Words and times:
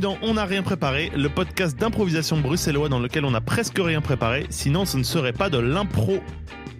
dans 0.00 0.16
On 0.22 0.34
n'a 0.34 0.46
rien 0.46 0.62
préparé, 0.62 1.10
le 1.14 1.28
podcast 1.28 1.78
d'improvisation 1.78 2.40
bruxellois 2.40 2.88
dans 2.88 2.98
lequel 2.98 3.24
on 3.24 3.30
n'a 3.30 3.40
presque 3.40 3.78
rien 3.78 4.00
préparé, 4.00 4.46
sinon 4.48 4.84
ce 4.84 4.96
ne 4.96 5.02
serait 5.02 5.32
pas 5.32 5.50
de 5.50 5.58
l'impro. 5.58 6.20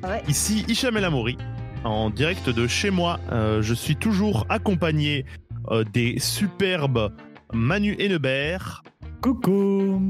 Ouais. 0.02 0.22
Ici 0.26 0.64
Hicham 0.68 0.96
El 0.96 1.04
Amouri, 1.04 1.36
en 1.84 2.10
direct 2.10 2.48
de 2.48 2.66
chez 2.66 2.90
moi. 2.90 3.20
Euh, 3.30 3.60
je 3.60 3.74
suis 3.74 3.96
toujours 3.96 4.46
accompagné 4.48 5.26
euh, 5.70 5.84
des 5.84 6.18
superbes 6.18 7.12
Manu 7.52 7.94
Hennebert 7.98 8.82
Coucou 9.20 10.00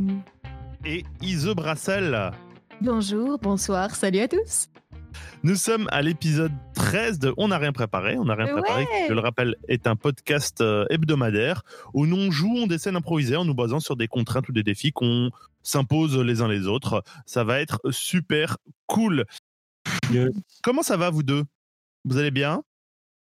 et 0.85 1.05
Ise 1.21 1.49
Brassel. 1.49 2.31
Bonjour, 2.81 3.39
bonsoir, 3.43 3.95
salut 3.95 4.21
à 4.21 4.29
tous. 4.29 4.69
Nous 5.43 5.57
sommes 5.57 5.89
à 5.91 6.03
l'épisode 6.03 6.53
13 6.75 7.19
de 7.19 7.33
On 7.37 7.49
n'a 7.49 7.59
rien 7.59 7.73
préparé. 7.73 8.17
On 8.19 8.25
n'a 8.25 8.35
rien 8.35 8.47
Ouais. 8.47 8.53
préparé, 8.61 8.87
qui, 8.87 9.09
je 9.09 9.13
le 9.13 9.21
rappelle, 9.21 9.57
est 9.69 9.87
un 9.87 9.97
podcast 9.97 10.61
euh, 10.61 10.85
hebdomadaire 10.91 11.63
où 11.95 12.07
nous 12.07 12.31
jouons 12.33 12.67
des 12.67 12.79
scènes 12.79 12.97
improvisées 12.97 13.37
en 13.37 13.45
nous 13.45 13.55
basant 13.55 13.81
sur 13.81 13.97
des 13.97 14.09
contraintes 14.09 14.49
ou 14.49 14.53
des 14.53 14.63
défis 14.63 14.93
qu'on 14.93 15.31
s'impose 15.63 16.19
les 16.19 16.41
uns 16.43 16.49
les 16.49 16.67
autres. 16.67 17.03
Ça 17.27 17.45
va 17.45 17.61
être 17.61 17.81
super 17.91 18.57
cool. 18.87 19.25
Yes. 20.13 20.31
Comment 20.63 20.83
ça 20.83 20.97
va, 20.97 21.11
vous 21.11 21.23
deux? 21.23 21.45
Vous 22.05 22.17
allez 22.19 22.31
bien? 22.31 22.63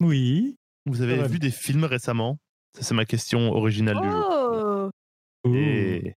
Oui. 0.01 0.57
Vous 0.87 1.03
avez 1.03 1.27
vu 1.27 1.39
des 1.39 1.51
films 1.51 1.85
récemment? 1.85 2.39
Ça, 2.75 2.83
c'est 2.83 2.95
ma 2.95 3.05
question 3.05 3.53
originale 3.53 4.01
du 4.01 4.09
jour. 4.11 4.27
Oh, 4.31 4.91
Oh. 5.45 5.55
Et 5.55 6.15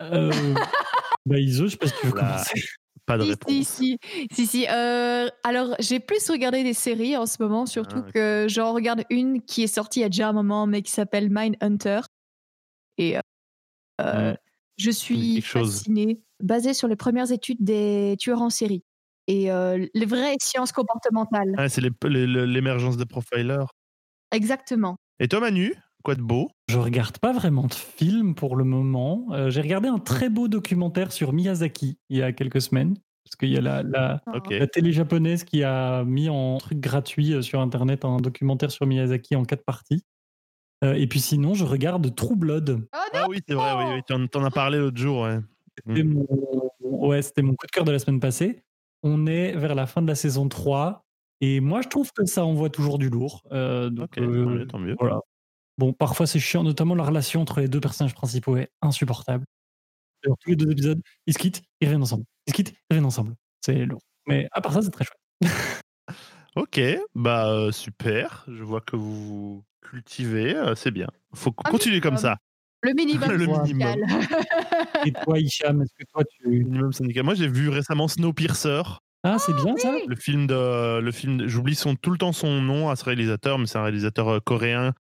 Euh, 0.00 0.30
bah 1.26 1.38
Iso, 1.38 1.64
je 1.66 1.70
sais 1.72 1.76
pas 1.76 1.86
si 1.88 1.94
tu 2.00 2.06
veux 2.06 2.12
commencer. 2.12 2.62
Pas 3.06 3.18
de 3.18 3.24
si, 3.24 3.30
réponse. 3.30 3.52
si, 3.52 3.64
si, 3.64 3.98
si, 4.30 4.46
si. 4.46 4.66
Euh, 4.68 5.28
alors, 5.44 5.74
j'ai 5.80 6.00
plus 6.00 6.28
regardé 6.30 6.62
des 6.62 6.74
séries 6.74 7.16
en 7.16 7.26
ce 7.26 7.42
moment, 7.42 7.66
surtout 7.66 8.02
Ah, 8.06 8.12
que 8.12 8.46
j'en 8.48 8.72
regarde 8.72 9.04
une 9.10 9.42
qui 9.42 9.62
est 9.62 9.66
sortie 9.66 10.00
il 10.00 10.02
y 10.02 10.06
a 10.06 10.08
déjà 10.08 10.28
un 10.28 10.32
moment, 10.32 10.66
mais 10.66 10.82
qui 10.82 10.92
s'appelle 10.92 11.28
Mindhunter. 11.30 12.00
Et 12.98 13.16
euh, 14.00 14.34
je 14.76 14.90
suis 14.90 15.40
fascinée, 15.40 16.20
basée 16.40 16.74
sur 16.74 16.88
les 16.88 16.96
premières 16.96 17.32
études 17.32 17.58
des 17.60 18.16
tueurs 18.18 18.42
en 18.42 18.50
série 18.50 18.84
et 19.28 19.52
euh, 19.52 19.86
les 19.94 20.06
vraies 20.06 20.36
sciences 20.40 20.72
comportementales. 20.72 21.54
Ah, 21.56 21.68
c'est 21.68 21.80
l'émergence 21.80 22.96
des 22.96 23.06
profilers. 23.06 23.66
Exactement. 24.32 24.96
Et 25.20 25.28
toi, 25.28 25.40
Manu? 25.40 25.74
Quoi 26.02 26.14
de 26.16 26.22
beau? 26.22 26.50
Je 26.68 26.78
regarde 26.78 27.18
pas 27.18 27.32
vraiment 27.32 27.66
de 27.66 27.74
films 27.74 28.34
pour 28.34 28.56
le 28.56 28.64
moment. 28.64 29.26
Euh, 29.32 29.50
J'ai 29.50 29.60
regardé 29.60 29.88
un 29.88 29.98
très 29.98 30.28
beau 30.28 30.48
documentaire 30.48 31.12
sur 31.12 31.32
Miyazaki 31.32 31.98
il 32.08 32.18
y 32.18 32.22
a 32.22 32.32
quelques 32.32 32.60
semaines. 32.60 32.96
Parce 33.24 33.36
qu'il 33.36 33.50
y 33.50 33.56
a 33.56 33.60
la, 33.60 33.82
la 33.84 34.66
télé 34.66 34.92
japonaise 34.92 35.44
qui 35.44 35.62
a 35.62 36.02
mis 36.04 36.28
en 36.28 36.58
truc 36.58 36.80
gratuit 36.80 37.32
euh, 37.34 37.40
sur 37.42 37.60
Internet 37.60 38.04
un 38.04 38.16
documentaire 38.16 38.72
sur 38.72 38.84
Miyazaki 38.86 39.36
en 39.36 39.44
quatre 39.44 39.64
parties. 39.64 40.02
Euh, 40.84 40.94
et 40.94 41.06
puis 41.06 41.20
sinon, 41.20 41.54
je 41.54 41.64
regarde 41.64 42.12
True 42.16 42.34
Blood. 42.34 42.80
Oh 42.92 42.98
Ah 43.14 43.26
oui, 43.28 43.38
c'est 43.48 43.54
vrai, 43.54 43.72
oui, 43.78 43.84
oui, 43.94 44.00
tu 44.06 44.12
en, 44.12 44.26
t'en 44.26 44.42
as 44.44 44.50
parlé 44.50 44.78
l'autre 44.78 44.96
jour. 44.98 45.22
Ouais. 45.22 45.38
C'était 45.86 46.02
mon, 46.02 46.26
ouais, 46.80 47.22
c'était 47.22 47.42
mon 47.42 47.54
coup 47.54 47.66
de 47.66 47.70
cœur 47.70 47.84
de 47.84 47.92
la 47.92 48.00
semaine 48.00 48.18
passée. 48.18 48.64
On 49.04 49.26
est 49.26 49.52
vers 49.56 49.76
la 49.76 49.86
fin 49.86 50.02
de 50.02 50.08
la 50.08 50.16
saison 50.16 50.48
3. 50.48 51.04
Et 51.40 51.60
moi, 51.60 51.80
je 51.82 51.88
trouve 51.88 52.10
que 52.12 52.24
ça 52.24 52.44
envoie 52.44 52.70
toujours 52.70 52.98
du 52.98 53.08
lourd. 53.08 53.42
Euh, 53.52 53.88
donc, 53.88 54.10
Ok, 54.10 54.16
tant 54.16 54.22
euh, 54.22 54.44
mieux, 54.46 54.66
tant 54.66 54.78
mieux. 54.80 54.96
voilà. 54.98 55.20
Bon, 55.78 55.92
parfois 55.92 56.26
c'est 56.26 56.38
chiant, 56.38 56.62
notamment 56.62 56.94
la 56.94 57.04
relation 57.04 57.40
entre 57.40 57.60
les 57.60 57.68
deux 57.68 57.80
personnages 57.80 58.14
principaux 58.14 58.56
est 58.56 58.70
insupportable. 58.82 59.44
D'ailleurs, 60.22 60.36
tous 60.38 60.50
les 60.50 60.56
deux 60.56 60.70
épisodes, 60.70 61.00
ils 61.26 61.34
se 61.34 61.38
quittent, 61.38 61.62
ils 61.80 61.86
reviennent 61.86 62.02
ensemble. 62.02 62.24
Ils 62.46 62.50
se 62.50 62.56
quittent, 62.56 62.70
ils 62.70 62.92
reviennent 62.92 63.06
ensemble. 63.06 63.34
C'est 63.60 63.84
lourd. 63.86 64.02
Mais 64.26 64.46
à 64.52 64.60
part 64.60 64.72
ça, 64.72 64.82
c'est 64.82 64.90
très 64.90 65.04
chouette. 65.04 65.18
Ok, 66.54 66.78
bah 67.14 67.48
euh, 67.48 67.72
super. 67.72 68.44
Je 68.46 68.62
vois 68.62 68.82
que 68.82 68.94
vous 68.94 69.26
vous 69.26 69.64
cultivez, 69.80 70.54
euh, 70.54 70.74
c'est 70.74 70.90
bien. 70.90 71.08
Faut 71.34 71.54
Un 71.64 71.70
continuer 71.70 72.02
comme 72.02 72.18
ça. 72.18 72.36
Le 72.82 72.92
minimum 72.92 73.30
Le 73.32 73.46
syndical. 73.46 74.00
Et 75.06 75.12
toi, 75.12 75.38
Hicham, 75.38 75.80
est-ce 75.80 75.94
que 75.98 76.04
toi 76.12 76.24
tu. 76.24 76.48
Minimum 76.48 76.92
syndical. 76.92 77.24
Moi, 77.24 77.34
j'ai 77.34 77.48
vu 77.48 77.70
récemment 77.70 78.06
Snowpiercer, 78.06 78.82
Ah, 79.22 79.38
c'est 79.38 79.54
bien 79.54 79.76
ça 79.78 79.94
le 80.06 80.14
film 80.14 80.46
de, 80.46 81.00
le 81.00 81.12
film. 81.12 81.46
J'oublie 81.46 81.74
son 81.74 81.96
tout 81.96 82.10
le 82.10 82.18
temps 82.18 82.32
son 82.32 82.60
nom 82.60 82.90
à 82.90 82.96
ce 82.96 83.04
réalisateur, 83.04 83.58
mais 83.58 83.66
c'est 83.66 83.78
un 83.78 83.84
réalisateur 83.84 84.28
euh, 84.28 84.40
coréen 84.40 84.92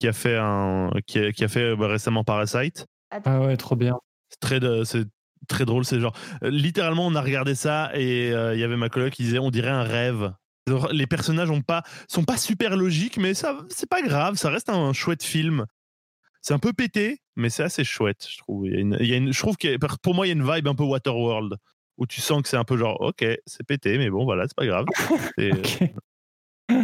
qui 0.00 0.08
a 0.08 0.12
fait 0.12 0.36
un, 0.36 0.90
qui 1.06 1.18
a, 1.18 1.30
qui 1.32 1.44
a 1.44 1.48
fait 1.48 1.62
euh, 1.72 1.76
bah, 1.76 1.86
récemment 1.86 2.24
Parasite. 2.24 2.86
Ah 3.10 3.40
ouais, 3.40 3.56
trop 3.56 3.76
bien. 3.76 3.98
C'est 4.30 4.40
très, 4.40 4.58
de- 4.60 4.82
c'est 4.84 5.04
très 5.48 5.64
drôle. 5.64 5.84
C'est 5.84 6.00
genre, 6.00 6.16
euh, 6.42 6.50
littéralement, 6.50 7.06
on 7.06 7.14
a 7.14 7.20
regardé 7.20 7.54
ça 7.54 7.90
et 7.94 8.32
euh, 8.32 8.54
il 8.54 8.60
y 8.60 8.64
avait 8.64 8.76
ma 8.76 8.88
coloc 8.88 9.12
qui 9.12 9.22
disait, 9.24 9.38
on 9.38 9.50
dirait 9.50 9.70
un 9.70 9.82
rêve. 9.82 10.32
Les 10.92 11.06
personnages 11.06 11.50
ont 11.50 11.62
pas, 11.62 11.82
sont 12.08 12.24
pas 12.24 12.36
super 12.36 12.76
logiques, 12.76 13.16
mais 13.18 13.34
ça, 13.34 13.58
c'est 13.68 13.88
pas 13.88 14.02
grave. 14.02 14.36
Ça 14.36 14.50
reste 14.50 14.68
un 14.68 14.92
chouette 14.92 15.22
film. 15.22 15.66
C'est 16.42 16.54
un 16.54 16.58
peu 16.58 16.72
pété, 16.72 17.18
mais 17.36 17.50
c'est 17.50 17.64
assez 17.64 17.84
chouette, 17.84 18.26
je 18.30 18.38
trouve. 18.38 18.66
Il 18.66 18.72
y 18.72 18.76
a 18.76 18.80
une, 18.80 18.96
il 19.00 19.06
y 19.06 19.12
a 19.12 19.16
une- 19.16 19.32
je 19.32 19.38
trouve 19.38 19.56
que 19.56 19.76
pour 20.02 20.14
moi, 20.14 20.26
il 20.26 20.30
y 20.30 20.32
a 20.32 20.36
une 20.36 20.50
vibe 20.50 20.68
un 20.68 20.74
peu 20.74 20.84
Waterworld 20.84 21.56
où 21.98 22.06
tu 22.06 22.20
sens 22.22 22.40
que 22.42 22.48
c'est 22.48 22.56
un 22.56 22.64
peu 22.64 22.78
genre, 22.78 22.98
ok, 23.00 23.24
c'est 23.46 23.66
pété, 23.66 23.98
mais 23.98 24.08
bon, 24.08 24.24
voilà, 24.24 24.46
c'est 24.46 24.56
pas 24.56 24.64
grave. 24.66 24.86
C'est- 25.36 25.92
Ok. 26.70 26.80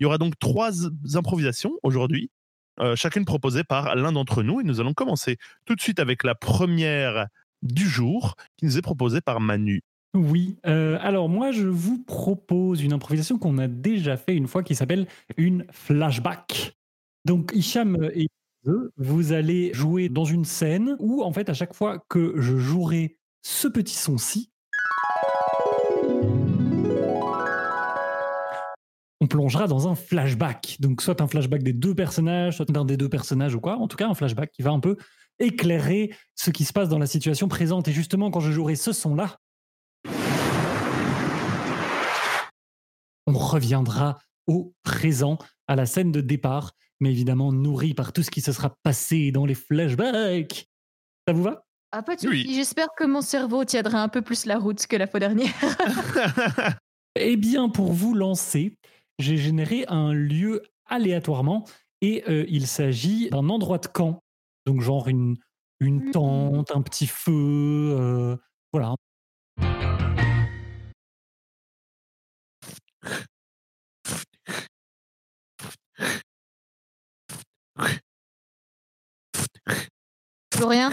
Il 0.00 0.04
y 0.04 0.06
aura 0.06 0.18
donc 0.18 0.38
trois 0.38 0.70
improvisations 1.14 1.72
aujourd'hui, 1.82 2.30
euh, 2.80 2.96
chacune 2.96 3.26
proposée 3.26 3.64
par 3.64 3.94
l'un 3.94 4.12
d'entre 4.12 4.42
nous. 4.42 4.60
Et 4.60 4.64
nous 4.64 4.80
allons 4.80 4.94
commencer 4.94 5.36
tout 5.66 5.74
de 5.74 5.80
suite 5.80 6.00
avec 6.00 6.24
la 6.24 6.34
première 6.34 7.26
du 7.62 7.86
jour, 7.86 8.36
qui 8.56 8.64
nous 8.64 8.78
est 8.78 8.82
proposée 8.82 9.20
par 9.20 9.40
Manu. 9.40 9.82
Oui. 10.14 10.56
euh, 10.66 10.98
alors, 11.00 11.28
moi, 11.28 11.52
je 11.52 11.66
vous 11.68 12.02
propose 12.02 12.82
une 12.82 12.92
improvisation 12.92 13.38
qu'on 13.38 13.58
a 13.58 13.68
déjà 13.68 14.16
fait 14.16 14.34
une 14.34 14.48
fois 14.48 14.62
qui 14.62 14.74
s'appelle 14.74 15.06
une 15.36 15.66
flashback. 15.70 16.76
Donc, 17.26 17.52
Hicham 17.54 17.96
et 18.14 18.26
vous 18.96 19.32
allez 19.32 19.72
jouer 19.72 20.08
dans 20.08 20.24
une 20.24 20.44
scène 20.44 20.96
où, 20.98 21.22
en 21.22 21.32
fait, 21.32 21.48
à 21.48 21.54
chaque 21.54 21.74
fois 21.74 22.04
que 22.08 22.34
je 22.36 22.56
jouerai 22.56 23.18
ce 23.42 23.68
petit 23.68 23.94
son-ci, 23.94 24.49
on 29.20 29.26
plongera 29.26 29.66
dans 29.66 29.88
un 29.88 29.94
flashback. 29.94 30.76
Donc, 30.80 31.02
soit 31.02 31.20
un 31.20 31.26
flashback 31.26 31.62
des 31.62 31.74
deux 31.74 31.94
personnages, 31.94 32.56
soit 32.56 32.70
d'un 32.70 32.84
des 32.84 32.96
deux 32.96 33.08
personnages 33.08 33.54
ou 33.54 33.60
quoi. 33.60 33.76
En 33.76 33.86
tout 33.86 33.96
cas, 33.96 34.08
un 34.08 34.14
flashback 34.14 34.50
qui 34.50 34.62
va 34.62 34.70
un 34.70 34.80
peu 34.80 34.96
éclairer 35.38 36.14
ce 36.36 36.50
qui 36.50 36.64
se 36.64 36.72
passe 36.72 36.88
dans 36.88 36.98
la 36.98 37.06
situation 37.06 37.48
présente. 37.48 37.88
Et 37.88 37.92
justement, 37.92 38.30
quand 38.30 38.40
je 38.40 38.50
jouerai 38.50 38.76
ce 38.76 38.92
son-là, 38.92 39.36
on 43.26 43.32
reviendra 43.32 44.18
au 44.46 44.74
présent, 44.82 45.38
à 45.68 45.76
la 45.76 45.86
scène 45.86 46.12
de 46.12 46.20
départ, 46.20 46.72
mais 46.98 47.10
évidemment 47.10 47.52
nourri 47.52 47.94
par 47.94 48.12
tout 48.12 48.22
ce 48.22 48.30
qui 48.30 48.40
se 48.40 48.52
sera 48.52 48.74
passé 48.82 49.30
dans 49.32 49.46
les 49.46 49.54
flashbacks. 49.54 50.66
Ça 51.28 51.34
vous 51.34 51.42
va? 51.42 51.64
Ah, 51.92 52.02
pas 52.02 52.16
de 52.16 52.26
Oui. 52.28 52.50
J'espère 52.52 52.88
que 52.96 53.04
mon 53.04 53.20
cerveau 53.20 53.64
tiendra 53.64 54.02
un 54.02 54.08
peu 54.08 54.22
plus 54.22 54.46
la 54.46 54.58
route 54.58 54.86
que 54.86 54.96
la 54.96 55.06
fois 55.06 55.20
dernière. 55.20 55.52
Eh 57.16 57.36
bien, 57.36 57.68
pour 57.68 57.92
vous 57.92 58.14
lancer, 58.14 58.76
j'ai 59.20 59.36
généré 59.36 59.84
un 59.88 60.12
lieu 60.12 60.62
aléatoirement 60.86 61.64
et 62.00 62.24
euh, 62.28 62.44
il 62.48 62.66
s'agit 62.66 63.30
d'un 63.30 63.48
endroit 63.48 63.78
de 63.78 63.86
camp. 63.86 64.20
Donc, 64.66 64.80
genre 64.80 65.08
une, 65.08 65.36
une 65.80 66.04
Mhm. 66.04 66.10
tente, 66.12 66.70
un 66.72 66.82
petit 66.82 67.06
feu, 67.06 67.32
euh, 67.98 68.36
voilà. 68.72 68.94
Florian? 80.54 80.90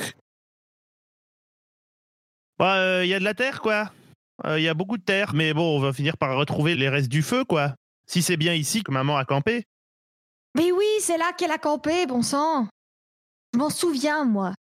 Bah, 2.60 2.78
euh, 2.78 3.06
Il 3.06 3.10
y 3.10 3.14
a 3.14 3.20
de 3.20 3.24
la 3.24 3.34
terre, 3.34 3.62
quoi. 3.62 3.92
Euh, 4.46 4.60
Il 4.60 4.64
y 4.64 4.68
a 4.68 4.74
beaucoup 4.74 4.98
de 4.98 5.04
terre, 5.04 5.34
mais 5.34 5.54
bon, 5.54 5.78
on 5.78 5.80
va 5.80 5.94
finir 5.94 6.18
par 6.18 6.38
retrouver 6.38 6.76
les 6.76 6.90
restes 6.90 7.10
du 7.10 7.22
feu, 7.22 7.44
quoi. 7.44 7.76
Si 8.08 8.22
c'est 8.22 8.38
bien 8.38 8.54
ici 8.54 8.84
que 8.84 8.92
maman 8.92 9.18
a 9.18 9.26
campé. 9.26 9.66
Mais 10.56 10.72
oui, 10.72 10.86
c'est 11.02 11.18
là 11.18 11.34
qu'elle 11.34 11.52
a 11.52 11.58
campé, 11.58 12.06
bon 12.06 12.22
sang. 12.22 12.68
Je 13.54 13.60
m'en 13.60 13.70
souviens, 13.70 14.24
moi. 14.24 14.54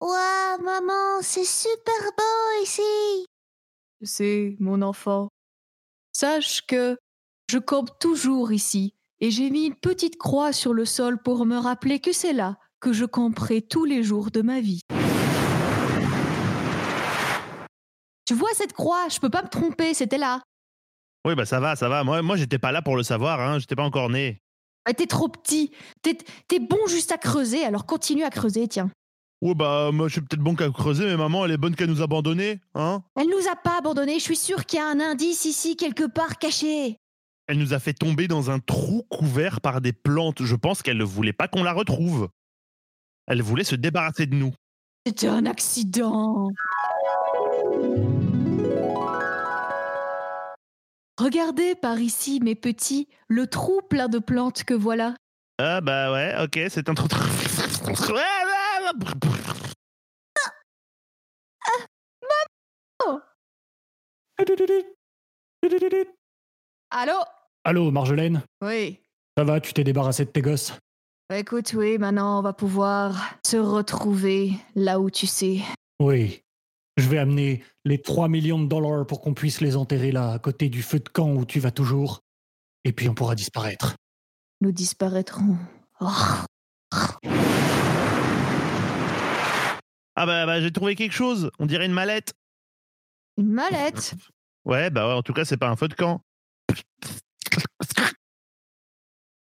Ouah, 0.00 0.58
maman, 0.58 1.22
c'est 1.22 1.44
super 1.44 2.12
beau 2.16 2.62
ici. 2.62 3.24
C'est 4.02 4.56
mon 4.58 4.82
enfant. 4.82 5.28
Sache 6.12 6.66
que 6.66 6.96
je 7.50 7.58
campe 7.58 7.98
toujours 8.00 8.52
ici 8.52 8.94
et 9.20 9.30
j'ai 9.30 9.50
mis 9.50 9.66
une 9.66 9.76
petite 9.76 10.18
croix 10.18 10.52
sur 10.52 10.74
le 10.74 10.84
sol 10.84 11.22
pour 11.22 11.46
me 11.46 11.56
rappeler 11.56 12.00
que 12.00 12.12
c'est 12.12 12.32
là 12.32 12.58
que 12.80 12.92
je 12.92 13.04
camperai 13.04 13.62
tous 13.62 13.84
les 13.84 14.02
jours 14.02 14.30
de 14.30 14.42
ma 14.42 14.60
vie. 14.60 14.80
Tu 18.28 18.34
vois 18.34 18.50
cette 18.52 18.74
croix? 18.74 19.08
Je 19.10 19.18
peux 19.20 19.30
pas 19.30 19.42
me 19.42 19.48
tromper, 19.48 19.94
c'était 19.94 20.18
là. 20.18 20.42
Oui, 21.24 21.34
bah 21.34 21.46
ça 21.46 21.60
va, 21.60 21.76
ça 21.76 21.88
va. 21.88 22.04
Moi, 22.04 22.20
moi 22.20 22.36
j'étais 22.36 22.58
pas 22.58 22.72
là 22.72 22.82
pour 22.82 22.94
le 22.94 23.02
savoir, 23.02 23.40
hein. 23.40 23.58
J'étais 23.58 23.74
pas 23.74 23.84
encore 23.84 24.10
né. 24.10 24.42
Ah, 24.84 24.92
T'es 24.92 25.06
trop 25.06 25.30
petit. 25.30 25.72
T'es 26.02 26.18
t'es 26.46 26.58
bon 26.58 26.86
juste 26.88 27.10
à 27.10 27.16
creuser, 27.16 27.64
alors 27.64 27.86
continue 27.86 28.24
à 28.24 28.28
creuser, 28.30 28.68
tiens. 28.68 28.90
Ouais, 29.40 29.54
bah, 29.54 29.92
moi, 29.94 30.08
je 30.08 30.12
suis 30.12 30.20
peut-être 30.20 30.42
bon 30.42 30.54
qu'à 30.54 30.68
creuser, 30.68 31.06
mais 31.06 31.16
maman, 31.16 31.46
elle 31.46 31.52
est 31.52 31.56
bonne 31.56 31.74
qu'à 31.74 31.86
nous 31.86 32.02
abandonner, 32.02 32.60
hein? 32.74 33.02
Elle 33.18 33.28
nous 33.28 33.48
a 33.50 33.56
pas 33.56 33.78
abandonnés, 33.78 34.18
je 34.18 34.24
suis 34.24 34.36
sûre 34.36 34.66
qu'il 34.66 34.78
y 34.78 34.82
a 34.82 34.86
un 34.86 35.00
indice 35.00 35.46
ici 35.46 35.74
quelque 35.74 36.06
part 36.06 36.36
caché. 36.36 36.98
Elle 37.46 37.56
nous 37.56 37.72
a 37.72 37.78
fait 37.78 37.94
tomber 37.94 38.28
dans 38.28 38.50
un 38.50 38.58
trou 38.58 39.06
couvert 39.08 39.62
par 39.62 39.80
des 39.80 39.94
plantes. 39.94 40.42
Je 40.44 40.54
pense 40.54 40.82
qu'elle 40.82 40.98
ne 40.98 41.04
voulait 41.04 41.32
pas 41.32 41.48
qu'on 41.48 41.62
la 41.62 41.72
retrouve. 41.72 42.28
Elle 43.26 43.40
voulait 43.40 43.64
se 43.64 43.74
débarrasser 43.74 44.26
de 44.26 44.34
nous. 44.34 44.52
C'était 45.06 45.28
un 45.28 45.46
accident. 45.46 46.50
Regardez 51.18 51.74
par 51.74 51.98
ici, 51.98 52.38
mes 52.40 52.54
petits, 52.54 53.08
le 53.26 53.48
trou 53.48 53.80
plein 53.82 54.06
de 54.06 54.20
plantes 54.20 54.62
que 54.62 54.72
voilà. 54.72 55.16
Ah 55.58 55.80
bah 55.80 56.12
ouais, 56.12 56.32
ok, 56.44 56.60
c'est 56.70 56.88
un 56.88 56.94
trou. 56.94 57.08
Allô 66.90 67.14
Allô, 67.64 67.90
Marjolaine? 67.90 68.44
Oui. 68.62 69.00
Ça 69.36 69.42
va, 69.42 69.60
tu 69.60 69.72
t'es 69.72 69.82
débarrassé 69.82 70.24
de 70.24 70.30
tes 70.30 70.40
gosses? 70.40 70.72
Bah, 71.28 71.38
Écoute, 71.38 71.72
oui, 71.74 71.98
maintenant 71.98 72.38
on 72.38 72.42
va 72.42 72.52
pouvoir 72.52 73.34
se 73.44 73.56
retrouver 73.56 74.52
là 74.76 75.00
où 75.00 75.10
tu 75.10 75.26
sais. 75.26 75.62
Oui. 75.98 76.42
Je 76.98 77.08
vais 77.08 77.18
amener 77.18 77.62
les 77.84 78.02
3 78.02 78.28
millions 78.28 78.58
de 78.58 78.66
dollars 78.66 79.06
pour 79.06 79.20
qu'on 79.20 79.32
puisse 79.32 79.60
les 79.60 79.76
enterrer 79.76 80.10
là, 80.10 80.32
à 80.32 80.38
côté 80.40 80.68
du 80.68 80.82
feu 80.82 80.98
de 80.98 81.08
camp 81.08 81.30
où 81.30 81.44
tu 81.44 81.60
vas 81.60 81.70
toujours. 81.70 82.24
Et 82.82 82.92
puis 82.92 83.08
on 83.08 83.14
pourra 83.14 83.36
disparaître. 83.36 83.94
Nous 84.60 84.72
disparaîtrons. 84.72 85.56
Oh. 86.00 86.10
Ah 90.16 90.26
bah, 90.26 90.44
bah, 90.44 90.60
j'ai 90.60 90.72
trouvé 90.72 90.96
quelque 90.96 91.14
chose. 91.14 91.52
On 91.60 91.66
dirait 91.66 91.86
une 91.86 91.92
mallette. 91.92 92.34
Une 93.36 93.52
mallette? 93.52 94.16
Ouais, 94.64 94.90
bah 94.90 95.06
ouais, 95.06 95.14
en 95.14 95.22
tout 95.22 95.32
cas, 95.32 95.44
c'est 95.44 95.56
pas 95.56 95.68
un 95.68 95.76
feu 95.76 95.86
de 95.86 95.94
camp. 95.94 96.20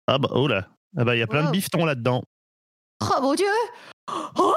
Ah 0.07 0.19
bah, 0.19 0.29
oh 0.33 0.47
là. 0.47 0.69
Ah 0.99 1.05
bah, 1.05 1.17
il 1.17 1.21
y 1.21 1.23
a 1.23 1.27
plein 1.27 1.47
de 1.47 1.51
bifetons 1.53 1.87
là-dedans. 1.87 2.23
Oh 3.01 3.23
mon 3.23 3.35
dieu 3.35 3.47
Oh 4.37 4.55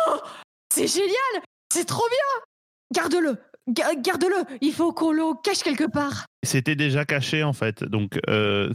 C'est 0.73 0.87
génial 0.87 1.43
C'est 1.71 1.85
trop 1.85 2.05
bien 2.09 2.43
Garde-le 2.93 3.37
Ga- 3.69 3.95
Garde-le 3.95 4.57
Il 4.61 4.71
faut 4.73 4.93
qu'on 4.93 5.11
le 5.11 5.23
cache 5.43 5.63
quelque 5.63 5.89
part. 5.89 6.25
C'était 6.43 6.75
déjà 6.75 7.05
caché, 7.05 7.43
en 7.43 7.53
fait. 7.53 7.83
Donc, 7.83 8.19
euh, 8.29 8.71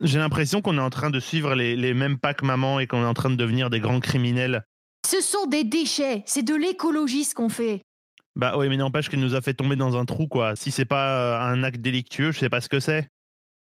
j'ai 0.00 0.18
l'impression 0.18 0.60
qu'on 0.62 0.76
est 0.78 0.80
en 0.82 0.90
train 0.90 1.10
de 1.10 1.20
suivre 1.20 1.54
les, 1.54 1.74
les 1.76 1.94
mêmes 1.94 2.18
pas 2.18 2.34
que 2.34 2.44
maman 2.44 2.78
et 2.80 2.86
qu'on 2.86 3.02
est 3.02 3.06
en 3.06 3.14
train 3.14 3.30
de 3.30 3.36
devenir 3.36 3.70
des 3.70 3.80
grands 3.80 4.00
criminels. 4.00 4.64
Ce 5.06 5.20
sont 5.20 5.46
des 5.46 5.64
déchets, 5.64 6.22
c'est 6.26 6.42
de 6.42 6.54
l'écologie 6.54 7.24
ce 7.24 7.34
qu'on 7.34 7.48
fait. 7.48 7.82
Bah 8.36 8.56
oui, 8.58 8.68
mais 8.68 8.76
n'empêche 8.76 9.08
qu'elle 9.08 9.20
nous 9.20 9.34
a 9.34 9.40
fait 9.40 9.54
tomber 9.54 9.74
dans 9.76 9.96
un 9.96 10.04
trou, 10.04 10.28
quoi. 10.28 10.54
Si 10.56 10.70
c'est 10.70 10.84
pas 10.84 11.18
euh, 11.18 11.40
un 11.52 11.62
acte 11.64 11.80
délictueux, 11.80 12.30
je 12.32 12.38
sais 12.40 12.48
pas 12.48 12.60
ce 12.60 12.68
que 12.68 12.78
c'est. 12.80 13.08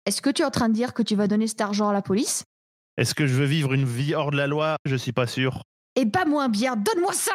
Est-ce 0.06 0.20
que 0.22 0.30
tu 0.30 0.42
es 0.42 0.44
en 0.44 0.50
train 0.50 0.68
de 0.68 0.74
dire 0.74 0.92
que 0.94 1.02
tu 1.02 1.14
vas 1.14 1.26
donner 1.28 1.46
cet 1.46 1.60
argent 1.60 1.88
à 1.88 1.92
la 1.92 2.02
police? 2.02 2.44
Est-ce 2.96 3.14
que 3.14 3.26
je 3.26 3.34
veux 3.34 3.44
vivre 3.44 3.72
une 3.74 3.84
vie 3.84 4.14
hors 4.14 4.30
de 4.30 4.36
la 4.36 4.46
loi? 4.46 4.76
Je 4.84 4.96
suis 4.96 5.12
pas 5.12 5.26
sûr. 5.26 5.62
Eh 5.96 6.06
pas 6.06 6.24
moins 6.24 6.48
bien, 6.48 6.74
donne-moi 6.76 7.12
ça 7.12 7.32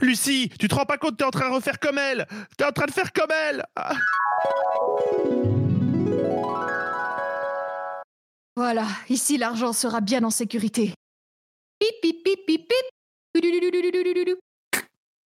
Lucie, 0.00 0.50
tu 0.58 0.68
te 0.68 0.74
rends 0.74 0.86
pas 0.86 0.98
compte, 0.98 1.16
t'es 1.16 1.24
en 1.24 1.30
train 1.30 1.48
de 1.48 1.54
refaire 1.54 1.78
comme 1.78 1.98
elle 1.98 2.26
T'es 2.56 2.64
en 2.64 2.72
train 2.72 2.86
de 2.86 2.92
faire 2.92 3.12
comme 3.12 3.30
elle. 3.30 3.64
Voilà, 8.56 8.86
ici 9.08 9.38
l'argent 9.38 9.72
sera 9.72 10.00
bien 10.00 10.24
en 10.24 10.30
sécurité. 10.30 10.92
Pip, 11.78 11.94
pip, 12.02 12.24
pip, 12.24 12.40
pip, 12.46 12.68
pip. 12.68 12.84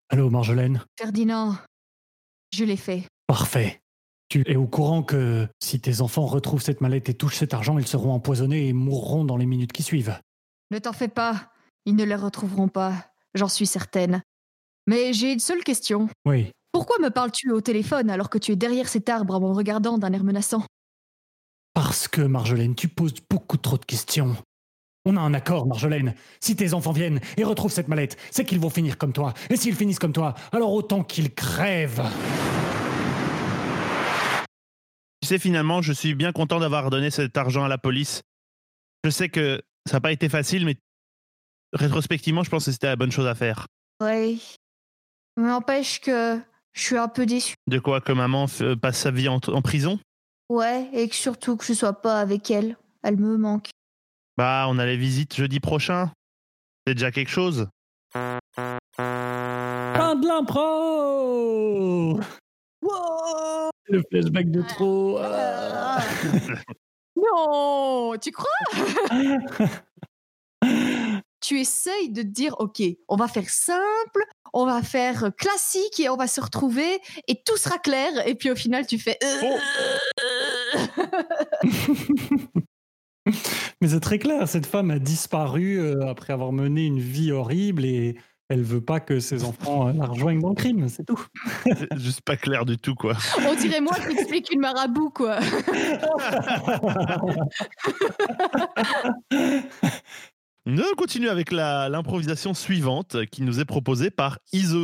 Allô, 0.09 0.29
Marjolaine 0.29 0.83
Ferdinand, 0.99 1.55
je 2.53 2.65
l'ai 2.65 2.75
fait. 2.75 3.03
Parfait. 3.27 3.79
Tu 4.27 4.43
es 4.45 4.57
au 4.57 4.67
courant 4.67 5.03
que 5.03 5.47
si 5.61 5.79
tes 5.79 6.01
enfants 6.01 6.25
retrouvent 6.25 6.61
cette 6.61 6.81
mallette 6.81 7.07
et 7.09 7.13
touchent 7.13 7.37
cet 7.37 7.53
argent, 7.53 7.77
ils 7.77 7.87
seront 7.87 8.11
empoisonnés 8.11 8.67
et 8.67 8.73
mourront 8.73 9.23
dans 9.23 9.37
les 9.37 9.45
minutes 9.45 9.71
qui 9.71 9.83
suivent. 9.83 10.17
Ne 10.71 10.79
t'en 10.79 10.93
fais 10.93 11.07
pas, 11.07 11.51
ils 11.85 11.95
ne 11.95 12.03
les 12.03 12.15
retrouveront 12.15 12.67
pas, 12.67 12.93
j'en 13.33 13.47
suis 13.47 13.65
certaine. 13.65 14.21
Mais 14.91 15.13
j'ai 15.13 15.31
une 15.31 15.39
seule 15.39 15.63
question. 15.63 16.09
Oui. 16.25 16.51
Pourquoi 16.73 16.97
me 16.99 17.09
parles-tu 17.09 17.49
au 17.51 17.61
téléphone 17.61 18.09
alors 18.09 18.29
que 18.29 18.37
tu 18.37 18.51
es 18.51 18.57
derrière 18.57 18.89
cet 18.89 19.07
arbre 19.07 19.35
en 19.35 19.39
me 19.39 19.53
regardant 19.53 19.97
d'un 19.97 20.11
air 20.11 20.25
menaçant? 20.25 20.65
Parce 21.73 22.09
que, 22.09 22.19
Marjolaine, 22.19 22.75
tu 22.75 22.89
poses 22.89 23.13
beaucoup 23.29 23.55
trop 23.55 23.77
de 23.77 23.85
questions. 23.85 24.35
On 25.05 25.15
a 25.15 25.21
un 25.21 25.33
accord, 25.33 25.65
Marjolaine. 25.65 26.13
Si 26.41 26.57
tes 26.57 26.73
enfants 26.73 26.91
viennent 26.91 27.21
et 27.37 27.45
retrouvent 27.45 27.71
cette 27.71 27.87
mallette, 27.87 28.17
c'est 28.31 28.43
qu'ils 28.43 28.59
vont 28.59 28.69
finir 28.69 28.97
comme 28.97 29.13
toi. 29.13 29.33
Et 29.49 29.55
s'ils 29.55 29.77
finissent 29.77 29.97
comme 29.97 30.11
toi, 30.11 30.35
alors 30.51 30.73
autant 30.73 31.05
qu'ils 31.05 31.33
crèvent. 31.33 32.03
Tu 35.21 35.29
sais, 35.29 35.39
finalement, 35.39 35.81
je 35.81 35.93
suis 35.93 36.15
bien 36.15 36.33
content 36.33 36.59
d'avoir 36.59 36.89
donné 36.89 37.11
cet 37.11 37.37
argent 37.37 37.63
à 37.63 37.69
la 37.69 37.77
police. 37.77 38.23
Je 39.05 39.09
sais 39.09 39.29
que 39.29 39.61
ça 39.87 39.95
n'a 39.95 40.01
pas 40.01 40.11
été 40.11 40.27
facile, 40.27 40.65
mais 40.65 40.75
rétrospectivement, 41.71 42.43
je 42.43 42.49
pense 42.49 42.65
que 42.65 42.73
c'était 42.73 42.87
la 42.87 42.97
bonne 42.97 43.13
chose 43.13 43.27
à 43.27 43.35
faire. 43.35 43.67
Oui. 44.01 44.57
Mais 45.41 45.47
n'empêche 45.47 45.99
que 46.01 46.39
je 46.73 46.81
suis 46.83 46.97
un 46.97 47.07
peu 47.07 47.25
déçue. 47.25 47.55
De 47.65 47.79
quoi 47.79 47.99
que 47.99 48.11
maman 48.11 48.45
f- 48.45 48.75
passe 48.75 48.99
sa 48.99 49.09
vie 49.09 49.27
en, 49.27 49.39
en 49.47 49.61
prison? 49.63 49.99
Ouais, 50.49 50.87
et 50.93 51.09
que 51.09 51.15
surtout 51.15 51.57
que 51.57 51.65
je 51.65 51.73
sois 51.73 51.99
pas 51.99 52.19
avec 52.21 52.51
elle. 52.51 52.77
Elle 53.01 53.17
me 53.17 53.37
manque. 53.37 53.71
Bah, 54.37 54.67
on 54.69 54.77
a 54.77 54.85
les 54.85 54.97
visites 54.97 55.33
jeudi 55.35 55.59
prochain. 55.59 56.11
C'est 56.85 56.93
déjà 56.93 57.09
quelque 57.11 57.31
chose. 57.31 57.67
Fin 58.13 58.37
de 60.15 60.27
l'impro 60.27 62.19
Le 63.87 64.03
flashback 64.11 64.51
de 64.51 64.61
trop. 64.61 65.17
ah. 65.21 66.03
non, 67.15 68.13
tu 68.21 68.31
crois? 68.31 68.47
Tu 71.43 71.59
essayes 71.59 72.09
de 72.11 72.21
te 72.21 72.27
dire, 72.27 72.55
ok, 72.59 72.83
on 73.07 73.15
va 73.15 73.27
faire 73.27 73.49
simple, 73.49 74.23
on 74.53 74.65
va 74.65 74.81
faire 74.81 75.31
classique 75.37 75.99
et 75.99 76.09
on 76.09 76.17
va 76.17 76.27
se 76.27 76.41
retrouver 76.41 76.99
et 77.27 77.41
tout 77.43 77.57
sera 77.57 77.77
clair. 77.77 78.09
Et 78.27 78.35
puis 78.35 78.51
au 78.51 78.55
final, 78.55 78.85
tu 78.85 78.99
fais. 78.99 79.17
Mais 83.81 83.87
c'est 83.87 83.99
très 83.99 84.19
clair, 84.19 84.47
cette 84.47 84.65
femme 84.65 84.89
a 84.91 84.99
disparu 84.99 85.79
euh, 85.79 86.07
après 86.07 86.33
avoir 86.33 86.51
mené 86.51 86.85
une 86.85 86.99
vie 86.99 87.31
horrible 87.31 87.85
et 87.85 88.15
elle 88.51 88.63
veut 88.63 88.81
pas 88.81 88.99
que 88.99 89.21
ses 89.21 89.45
enfants 89.45 89.87
euh, 89.87 89.93
la 89.93 90.05
rejoignent 90.07 90.41
dans 90.41 90.49
le 90.49 90.55
crime, 90.55 90.89
c'est 90.89 91.05
tout. 91.05 91.25
C'est 91.63 91.97
juste 91.97 92.19
pas 92.21 92.35
clair 92.35 92.65
du 92.65 92.77
tout, 92.77 92.95
quoi. 92.95 93.13
On 93.47 93.55
dirait 93.55 93.79
moi 93.79 93.93
qui 93.95 94.11
explique 94.11 94.51
une 94.51 94.59
marabout, 94.59 95.09
quoi. 95.11 95.39
Nous 100.65 100.83
continuons 100.97 101.31
avec 101.31 101.51
l'improvisation 101.51 102.53
suivante 102.53 103.25
qui 103.27 103.41
nous 103.41 103.59
est 103.59 103.65
proposée 103.65 104.11
par 104.11 104.37
Ise. 104.53 104.77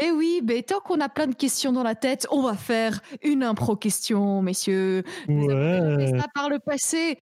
Eh 0.00 0.12
oui, 0.12 0.40
mais 0.44 0.62
tant 0.62 0.78
qu'on 0.78 1.00
a 1.00 1.08
plein 1.08 1.26
de 1.26 1.34
questions 1.34 1.72
dans 1.72 1.82
la 1.82 1.96
tête, 1.96 2.28
on 2.30 2.40
va 2.42 2.54
faire 2.54 3.00
une 3.22 3.42
impro 3.42 3.74
question, 3.74 4.42
messieurs. 4.42 5.02
Nous 5.26 5.50
avons 5.50 5.96
fait 5.98 6.12
Ouais. 6.12 6.18
ça 6.20 6.26
par 6.34 6.48
le 6.48 6.60
passé. 6.60 7.18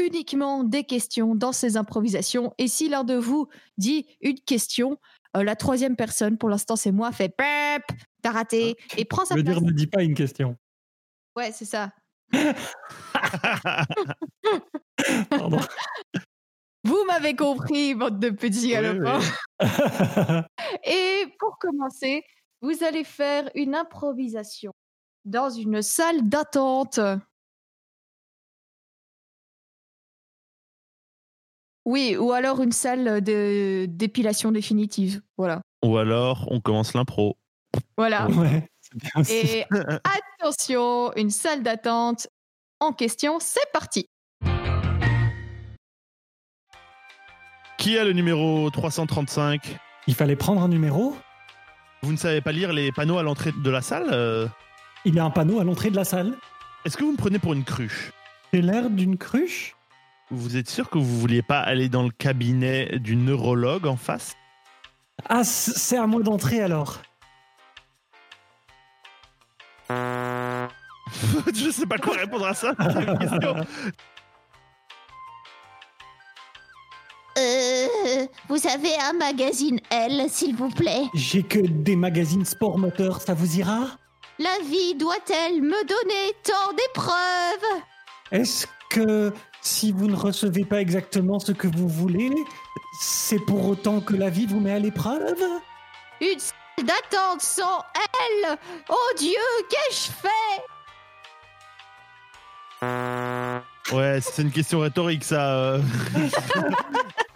Uniquement 0.00 0.62
des 0.64 0.84
questions 0.84 1.34
dans 1.34 1.52
ces 1.52 1.76
improvisations. 1.76 2.54
Et 2.58 2.66
si 2.68 2.88
l'un 2.88 3.02
de 3.04 3.14
vous 3.14 3.48
dit 3.76 4.06
une 4.22 4.38
question, 4.40 4.96
euh, 5.36 5.42
la 5.42 5.54
troisième 5.56 5.96
personne, 5.96 6.38
pour 6.38 6.48
l'instant 6.48 6.76
c'est 6.76 6.92
moi, 6.92 7.10
fait 7.12 7.28
PEP, 7.28 7.82
t'as 8.22 8.30
raté, 8.30 8.76
et 8.96 9.04
prend 9.04 9.24
sa 9.26 9.34
Je 9.34 9.40
veux 9.40 9.44
place. 9.44 9.58
dire, 9.58 9.66
ne 9.66 9.72
dis 9.72 9.86
pas 9.88 10.02
une 10.02 10.14
question. 10.14 10.56
Ouais, 11.36 11.50
c'est 11.52 11.66
ça. 11.66 11.90
Pardon. 15.28 15.60
Vous 16.84 17.04
m'avez 17.06 17.36
compris, 17.36 17.94
bande 17.94 18.18
de 18.18 18.30
petits 18.30 18.70
galopins. 18.70 19.20
oui. 19.20 19.66
Et 20.84 21.26
pour 21.38 21.58
commencer, 21.58 22.24
vous 22.60 22.82
allez 22.82 23.04
faire 23.04 23.48
une 23.54 23.74
improvisation 23.74 24.72
dans 25.24 25.50
une 25.50 25.82
salle 25.82 26.28
d'attente. 26.28 26.98
Oui, 31.84 32.16
ou 32.16 32.32
alors 32.32 32.60
une 32.60 32.72
salle 32.72 33.20
de 33.22 33.86
d'épilation 33.88 34.52
définitive. 34.52 35.20
Voilà. 35.36 35.60
Ou 35.84 35.96
alors, 35.96 36.46
on 36.50 36.60
commence 36.60 36.94
l'impro. 36.94 37.36
Voilà. 37.96 38.28
ouais, 38.28 38.68
bien. 38.94 39.22
Et 39.28 39.64
attention, 40.40 41.12
une 41.16 41.30
salle 41.30 41.62
d'attente 41.62 42.28
en 42.78 42.92
question, 42.92 43.38
c'est 43.40 43.70
parti. 43.72 44.06
Qui 47.82 47.98
a 47.98 48.04
le 48.04 48.12
numéro 48.12 48.70
335 48.70 49.76
Il 50.06 50.14
fallait 50.14 50.36
prendre 50.36 50.62
un 50.62 50.68
numéro. 50.68 51.16
Vous 52.02 52.12
ne 52.12 52.16
savez 52.16 52.40
pas 52.40 52.52
lire 52.52 52.72
les 52.72 52.92
panneaux 52.92 53.18
à 53.18 53.24
l'entrée 53.24 53.50
de 53.50 53.70
la 53.70 53.82
salle 53.82 54.10
euh, 54.12 54.46
Il 55.04 55.16
y 55.16 55.18
a 55.18 55.24
un 55.24 55.30
panneau 55.30 55.58
à 55.58 55.64
l'entrée 55.64 55.90
de 55.90 55.96
la 55.96 56.04
salle. 56.04 56.34
Est-ce 56.84 56.96
que 56.96 57.02
vous 57.02 57.10
me 57.10 57.16
prenez 57.16 57.40
pour 57.40 57.54
une 57.54 57.64
cruche? 57.64 58.12
J'ai 58.54 58.62
l'air 58.62 58.88
d'une 58.88 59.18
cruche. 59.18 59.74
Vous 60.30 60.56
êtes 60.56 60.70
sûr 60.70 60.90
que 60.90 60.98
vous 60.98 61.18
vouliez 61.18 61.42
pas 61.42 61.58
aller 61.58 61.88
dans 61.88 62.04
le 62.04 62.10
cabinet 62.10 63.00
du 63.00 63.16
neurologue 63.16 63.88
en 63.88 63.96
face? 63.96 64.36
Ah, 65.28 65.42
c'est 65.42 65.98
à 65.98 66.06
moi 66.06 66.22
d'entrer 66.22 66.62
alors. 66.62 67.02
je 69.90 71.70
sais 71.72 71.86
pas 71.86 71.98
quoi 71.98 72.16
répondre 72.16 72.46
à 72.46 72.54
ça. 72.54 72.76
Euh, 78.06 78.26
vous 78.48 78.66
avez 78.66 78.94
un 78.98 79.12
magazine 79.12 79.80
L, 79.90 80.26
s'il 80.28 80.54
vous 80.54 80.70
plaît. 80.70 81.04
J'ai 81.14 81.42
que 81.42 81.58
des 81.58 81.96
magazines 81.96 82.44
sport 82.44 82.78
moteur, 82.78 83.20
ça 83.20 83.34
vous 83.34 83.58
ira? 83.58 83.86
La 84.38 84.58
vie 84.64 84.94
doit-elle 84.94 85.62
me 85.62 85.86
donner 85.86 86.32
tant 86.42 86.72
d'épreuves? 86.72 87.82
Est-ce 88.30 88.66
que 88.90 89.32
si 89.60 89.92
vous 89.92 90.08
ne 90.08 90.16
recevez 90.16 90.64
pas 90.64 90.80
exactement 90.80 91.38
ce 91.38 91.52
que 91.52 91.68
vous 91.68 91.88
voulez, 91.88 92.30
c'est 93.00 93.38
pour 93.38 93.66
autant 93.68 94.00
que 94.00 94.14
la 94.14 94.30
vie 94.30 94.46
vous 94.46 94.60
met 94.60 94.72
à 94.72 94.78
l'épreuve? 94.78 95.42
Une 96.20 96.38
salle 96.38 96.86
d'attente 96.86 97.42
sans 97.42 97.84
elle 97.94 98.58
Oh 98.88 99.12
Dieu, 99.18 99.36
qu'ai-je 99.68 100.10
fait? 100.10 100.62
Ouais, 103.92 104.20
c'est 104.20 104.42
une 104.42 104.50
question 104.50 104.80
rhétorique, 104.80 105.24
ça. 105.24 105.76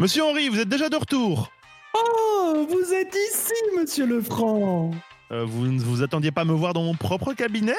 Monsieur 0.00 0.24
Henri, 0.24 0.48
vous 0.48 0.58
êtes 0.58 0.68
déjà 0.70 0.88
de 0.88 0.96
retour. 0.96 1.52
Oh, 1.92 2.66
vous 2.70 2.94
êtes 2.94 3.14
ici, 3.30 3.52
monsieur 3.78 4.06
Lefranc 4.06 4.92
Euh, 5.30 5.44
vous 5.46 5.66
ne 5.66 5.78
vous 5.78 6.02
attendiez 6.02 6.30
pas 6.30 6.40
à 6.40 6.44
me 6.46 6.54
voir 6.54 6.72
dans 6.72 6.82
mon 6.82 6.94
propre 6.94 7.34
cabinet? 7.34 7.76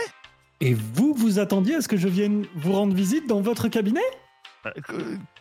Et 0.60 0.76
vous, 0.76 1.16
vous 1.18 1.40
attendiez 1.40 1.74
à 1.74 1.82
ce 1.82 1.88
que 1.88 1.98
je 1.98 2.08
vienne 2.08 2.46
vous 2.54 2.74
rendre 2.74 2.94
visite 2.94 3.26
dans 3.26 3.42
votre 3.42 3.70
cabinet? 3.70 4.04
Euh, 4.68 4.72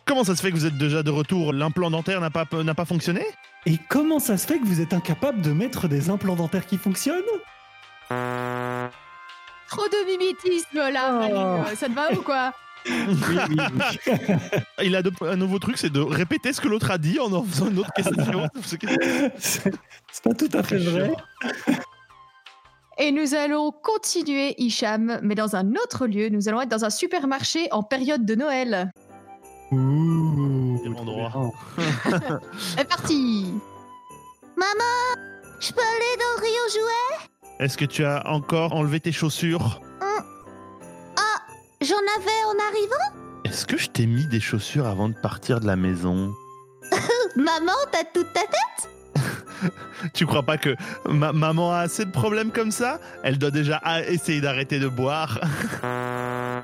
Comment 0.05 0.23
ça 0.23 0.35
se 0.35 0.41
fait 0.41 0.49
que 0.49 0.55
vous 0.55 0.65
êtes 0.65 0.79
déjà 0.79 1.03
de 1.03 1.11
retour? 1.11 1.53
L'implant 1.53 1.91
dentaire 1.91 2.19
n'a 2.19 2.31
pas, 2.31 2.47
n'a 2.51 2.73
pas 2.73 2.85
fonctionné? 2.85 3.27
Et 3.67 3.77
comment 3.87 4.17
ça 4.17 4.39
se 4.39 4.47
fait 4.47 4.57
que 4.57 4.65
vous 4.65 4.81
êtes 4.81 4.93
incapable 4.93 5.43
de 5.43 5.51
mettre 5.51 5.87
des 5.87 6.09
implants 6.09 6.35
dentaires 6.35 6.65
qui 6.65 6.79
fonctionnent? 6.79 7.21
Trop 8.09 9.87
de 9.87 10.05
mimétisme 10.07 10.79
là. 10.91 11.29
Oh. 11.29 11.69
Euh, 11.69 11.75
Ça 11.75 11.85
te 11.89 11.93
va 11.93 12.11
ou 12.11 12.23
quoi? 12.23 12.53
Il 14.83 14.95
a 14.95 15.01
de- 15.01 15.11
un 15.25 15.35
nouveau 15.35 15.59
truc, 15.59 15.77
c'est 15.77 15.89
de 15.91 15.99
répéter 16.01 16.53
ce 16.53 16.61
que 16.61 16.67
l'autre 16.67 16.91
a 16.91 16.97
dit 16.97 17.19
en 17.19 17.31
en 17.33 17.43
faisant 17.43 17.69
une 17.69 17.79
autre 17.79 17.93
question. 17.93 18.47
C'est 19.37 20.23
pas 20.23 20.33
tout 20.33 20.49
à 20.53 20.63
fait 20.63 20.77
vrai. 20.77 21.13
Et 22.97 23.11
nous 23.11 23.33
allons 23.35 23.71
continuer, 23.71 24.53
Hicham, 24.57 25.19
mais 25.23 25.35
dans 25.35 25.55
un 25.55 25.71
autre 25.75 26.07
lieu. 26.07 26.29
Nous 26.29 26.47
allons 26.49 26.61
être 26.61 26.69
dans 26.69 26.85
un 26.85 26.89
supermarché 26.89 27.67
en 27.71 27.83
période 27.83 28.25
de 28.25 28.35
Noël. 28.35 28.91
Ouh, 29.71 30.79
Quel 30.83 30.93
endroit. 30.95 31.29
trop 31.29 31.53
C'est 32.75 32.87
parti 32.87 33.45
Maman, 34.57 35.21
je 35.59 35.71
peux 35.71 35.79
aller 35.81 36.17
dans 36.19 36.35
le 36.35 36.41
rayon 36.41 36.67
jouet 36.73 37.29
Est-ce 37.59 37.77
que 37.77 37.85
tu 37.85 38.03
as 38.03 38.27
encore 38.27 38.73
enlevé 38.75 38.99
tes 38.99 39.11
chaussures? 39.13 39.81
J'en 41.81 41.95
avais 42.17 42.43
en 42.45 42.57
arrivant. 42.69 43.21
Est-ce 43.43 43.65
que 43.65 43.77
je 43.77 43.89
t'ai 43.89 44.05
mis 44.05 44.25
des 44.27 44.39
chaussures 44.39 44.85
avant 44.87 45.09
de 45.09 45.15
partir 45.15 45.59
de 45.59 45.65
la 45.67 45.75
maison 45.75 46.33
Maman, 47.35 47.73
t'as 47.91 48.03
toute 48.13 48.31
ta 48.33 48.41
tête. 48.41 48.89
Tu 50.15 50.25
crois 50.25 50.41
pas 50.43 50.57
que 50.57 50.75
ma- 51.07 51.31
maman 51.33 51.71
a 51.73 51.79
assez 51.81 52.05
de 52.05 52.11
problèmes 52.11 52.51
comme 52.51 52.71
ça? 52.71 52.99
Elle 53.23 53.37
doit 53.37 53.51
déjà 53.51 53.77
a- 53.83 54.01
essayer 54.01 54.41
d'arrêter 54.41 54.79
de 54.79 54.87
boire. 54.87 55.39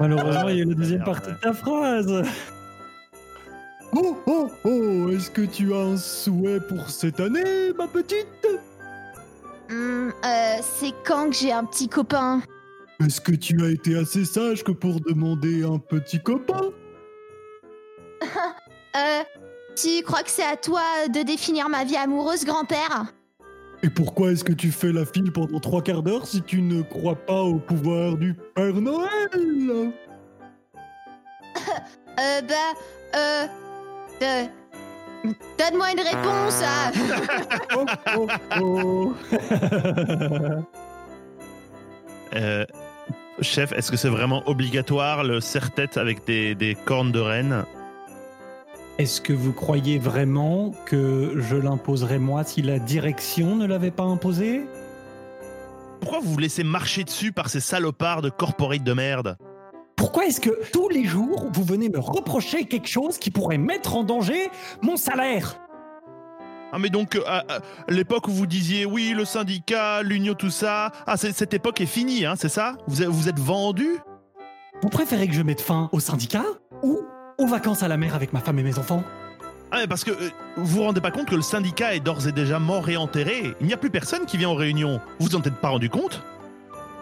Malheureusement, 0.00 0.48
il 0.48 0.58
y 0.58 0.62
a 0.62 0.64
la 0.64 0.74
deuxième 0.74 1.04
partie 1.04 1.30
de 1.30 1.36
ta 1.36 1.52
phrase. 1.52 2.22
Oh, 3.94 4.16
oh, 4.26 4.50
oh, 4.64 5.08
est-ce 5.10 5.30
que 5.30 5.42
tu 5.42 5.74
as 5.74 5.80
un 5.80 5.96
souhait 5.98 6.60
pour 6.60 6.88
cette 6.88 7.20
année, 7.20 7.72
ma 7.76 7.86
petite? 7.86 8.26
Hum, 9.70 10.12
euh, 10.24 10.56
c'est 10.78 10.94
quand 11.04 11.28
que 11.28 11.36
j'ai 11.36 11.52
un 11.52 11.64
petit 11.66 11.88
copain? 11.90 12.40
Est-ce 13.04 13.20
que 13.20 13.32
tu 13.32 13.62
as 13.64 13.70
été 13.70 13.96
assez 13.96 14.24
sage 14.24 14.62
que 14.62 14.72
pour 14.72 15.00
demander 15.00 15.64
un 15.64 15.78
petit 15.78 16.20
copain 16.20 16.70
Euh, 18.94 19.22
tu 19.74 20.02
crois 20.02 20.22
que 20.22 20.28
c'est 20.28 20.44
à 20.44 20.54
toi 20.54 20.82
de 21.08 21.22
définir 21.22 21.70
ma 21.70 21.82
vie 21.82 21.96
amoureuse, 21.96 22.44
grand-père 22.44 23.06
Et 23.82 23.88
pourquoi 23.88 24.32
est-ce 24.32 24.44
que 24.44 24.52
tu 24.52 24.70
fais 24.70 24.92
la 24.92 25.06
file 25.06 25.32
pendant 25.32 25.58
trois 25.60 25.80
quarts 25.80 26.02
d'heure 26.02 26.26
si 26.26 26.42
tu 26.42 26.60
ne 26.60 26.82
crois 26.82 27.14
pas 27.14 27.40
au 27.40 27.58
pouvoir 27.58 28.18
du 28.18 28.34
Père 28.54 28.74
Noël 28.74 29.08
Euh, 32.20 32.42
bah, 32.42 32.74
euh... 33.16 33.46
euh, 34.20 34.44
Donne-moi 35.58 35.92
une 35.92 36.00
réponse 36.00 36.62
à... 36.62 36.92
Oh, 37.74 37.86
oh, 38.18 38.28
oh. 38.60 39.14
Euh, 42.34 42.64
chef, 43.40 43.72
est-ce 43.72 43.90
que 43.90 43.96
c'est 43.96 44.08
vraiment 44.08 44.42
obligatoire 44.46 45.24
le 45.24 45.40
serre-tête 45.40 45.96
avec 45.96 46.26
des, 46.26 46.54
des 46.54 46.74
cornes 46.74 47.12
de 47.12 47.20
reine? 47.20 47.64
Est-ce 48.98 49.20
que 49.20 49.32
vous 49.32 49.52
croyez 49.52 49.98
vraiment 49.98 50.72
que 50.86 51.34
je 51.38 51.56
l'imposerais 51.56 52.18
moi 52.18 52.44
si 52.44 52.62
la 52.62 52.78
direction 52.78 53.56
ne 53.56 53.66
l'avait 53.66 53.90
pas 53.90 54.04
imposé? 54.04 54.62
Pourquoi 56.00 56.20
vous 56.20 56.32
vous 56.32 56.38
laissez 56.38 56.64
marcher 56.64 57.04
dessus 57.04 57.32
par 57.32 57.48
ces 57.48 57.60
salopards 57.60 58.22
de 58.22 58.28
corporate 58.28 58.84
de 58.84 58.92
merde? 58.92 59.36
Pourquoi 59.96 60.26
est-ce 60.26 60.40
que 60.40 60.50
tous 60.72 60.88
les 60.88 61.04
jours 61.04 61.48
vous 61.52 61.64
venez 61.64 61.88
me 61.88 62.00
reprocher 62.00 62.64
quelque 62.64 62.88
chose 62.88 63.18
qui 63.18 63.30
pourrait 63.30 63.58
mettre 63.58 63.96
en 63.96 64.02
danger 64.02 64.50
mon 64.82 64.96
salaire? 64.96 65.61
Ah 66.72 66.78
mais 66.78 66.88
donc, 66.88 67.16
euh, 67.16 67.22
à, 67.26 67.40
à 67.40 67.58
l'époque 67.88 68.28
où 68.28 68.32
vous 68.32 68.46
disiez 68.46 68.86
oui, 68.86 69.12
le 69.14 69.24
syndicat, 69.26 70.02
l'union, 70.02 70.32
tout 70.34 70.50
ça, 70.50 70.90
ah 71.06 71.16
cette 71.18 71.52
époque 71.52 71.80
est 71.82 71.86
finie, 71.86 72.24
hein, 72.24 72.34
c'est 72.36 72.48
ça? 72.48 72.76
Vous, 72.86 73.02
êtes- 73.02 73.08
vous 73.08 73.28
êtes 73.28 73.38
vendu? 73.38 73.98
Vous 74.82 74.88
préférez 74.88 75.28
que 75.28 75.34
je 75.34 75.42
mette 75.42 75.60
fin 75.60 75.88
au 75.92 76.00
syndicat 76.00 76.44
ou 76.82 77.00
aux 77.38 77.46
vacances 77.46 77.82
à 77.82 77.88
la 77.88 77.96
mer 77.98 78.14
avec 78.14 78.32
ma 78.32 78.40
femme 78.40 78.58
et 78.58 78.62
mes 78.62 78.78
enfants? 78.78 79.04
Ah 79.70 79.78
mais 79.80 79.86
parce 79.86 80.02
que 80.04 80.10
euh, 80.10 80.30
vous 80.56 80.76
vous 80.76 80.82
rendez 80.82 81.00
pas 81.00 81.10
compte 81.10 81.26
que 81.28 81.34
le 81.34 81.42
syndicat 81.42 81.94
est 81.94 82.00
d'ores 82.00 82.26
et 82.26 82.32
déjà 82.32 82.58
mort 82.58 82.88
et 82.88 82.96
enterré. 82.96 83.54
Il 83.60 83.66
n'y 83.66 83.72
a 83.74 83.76
plus 83.76 83.90
personne 83.90 84.24
qui 84.26 84.36
vient 84.38 84.50
aux 84.50 84.54
réunions. 84.54 85.00
Vous 85.18 85.28
vous 85.28 85.36
en 85.36 85.40
êtes 85.42 85.56
pas 85.56 85.68
rendu 85.68 85.88
compte? 85.90 86.22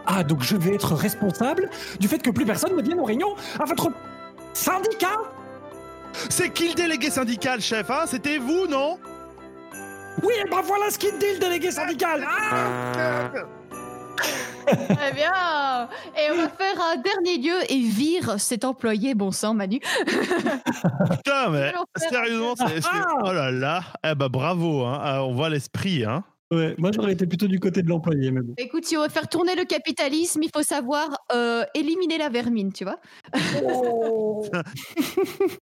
Ah, 0.07 0.25
donc 0.25 0.43
je 0.43 0.57
vais 0.57 0.75
être 0.75 0.95
responsable 0.95 1.71
du 2.01 2.09
fait 2.09 2.19
que 2.19 2.31
plus 2.31 2.45
personne 2.45 2.77
ne 2.77 2.83
vienne 2.83 2.99
aux 3.01 3.05
réunions 3.05 3.35
à 3.61 3.65
votre 3.65 3.89
syndicat? 4.53 5.19
C'est 6.29 6.51
qui 6.51 6.69
le 6.69 6.75
délégué 6.75 7.11
syndical, 7.11 7.61
chef 7.61 7.89
hein? 7.91 8.03
C'était 8.07 8.39
vous, 8.39 8.67
non? 8.69 8.99
Oui, 10.23 10.35
et 10.45 10.49
ben 10.49 10.61
voilà 10.63 10.91
ce 10.91 10.99
qu'il 10.99 11.17
dit 11.19 11.33
le 11.35 11.39
délégué 11.39 11.71
syndical 11.71 12.27
Ah 12.29 13.31
Très 14.67 15.13
bien 15.13 15.89
Et 16.17 16.31
on 16.33 16.37
va 16.37 16.49
faire 16.49 16.81
un 16.81 16.97
dernier 16.97 17.39
lieu 17.39 17.59
et 17.69 17.81
vire 17.81 18.39
cet 18.39 18.65
employé, 18.65 19.15
bon 19.15 19.33
sang, 19.33 19.55
Manu. 19.55 19.81
Putain, 19.81 21.51
mais 21.51 21.73
sérieusement, 21.97 22.55
c'est... 22.57 22.81
Ah 22.85 23.07
Oh 23.25 23.33
là 23.33 23.51
là 23.51 23.83
Eh 24.05 24.15
bah 24.15 24.29
bravo, 24.29 24.85
hein 24.85 25.01
Ah, 25.03 25.25
on 25.25 25.33
voit 25.33 25.49
l'esprit, 25.49 26.05
hein 26.05 26.23
Ouais, 26.53 26.75
moi 26.79 26.91
j'aurais 26.93 27.13
été 27.13 27.29
plutôt 27.29 27.47
du 27.47 27.61
côté 27.61 27.81
de 27.81 27.89
l'employé, 27.89 28.33
bon. 28.33 28.55
Écoute, 28.59 28.85
si 28.85 28.97
on 28.97 29.03
veut 29.05 29.09
faire 29.09 29.29
tourner 29.29 29.55
le 29.55 29.65
capitalisme, 29.65 30.43
il 30.43 30.51
faut 30.53 30.65
savoir 30.65 31.09
euh, 31.33 31.65
éliminer 31.75 32.19
la 32.19 32.29
vermine, 32.29 32.73
tu 32.73 32.85
vois. 32.85 32.99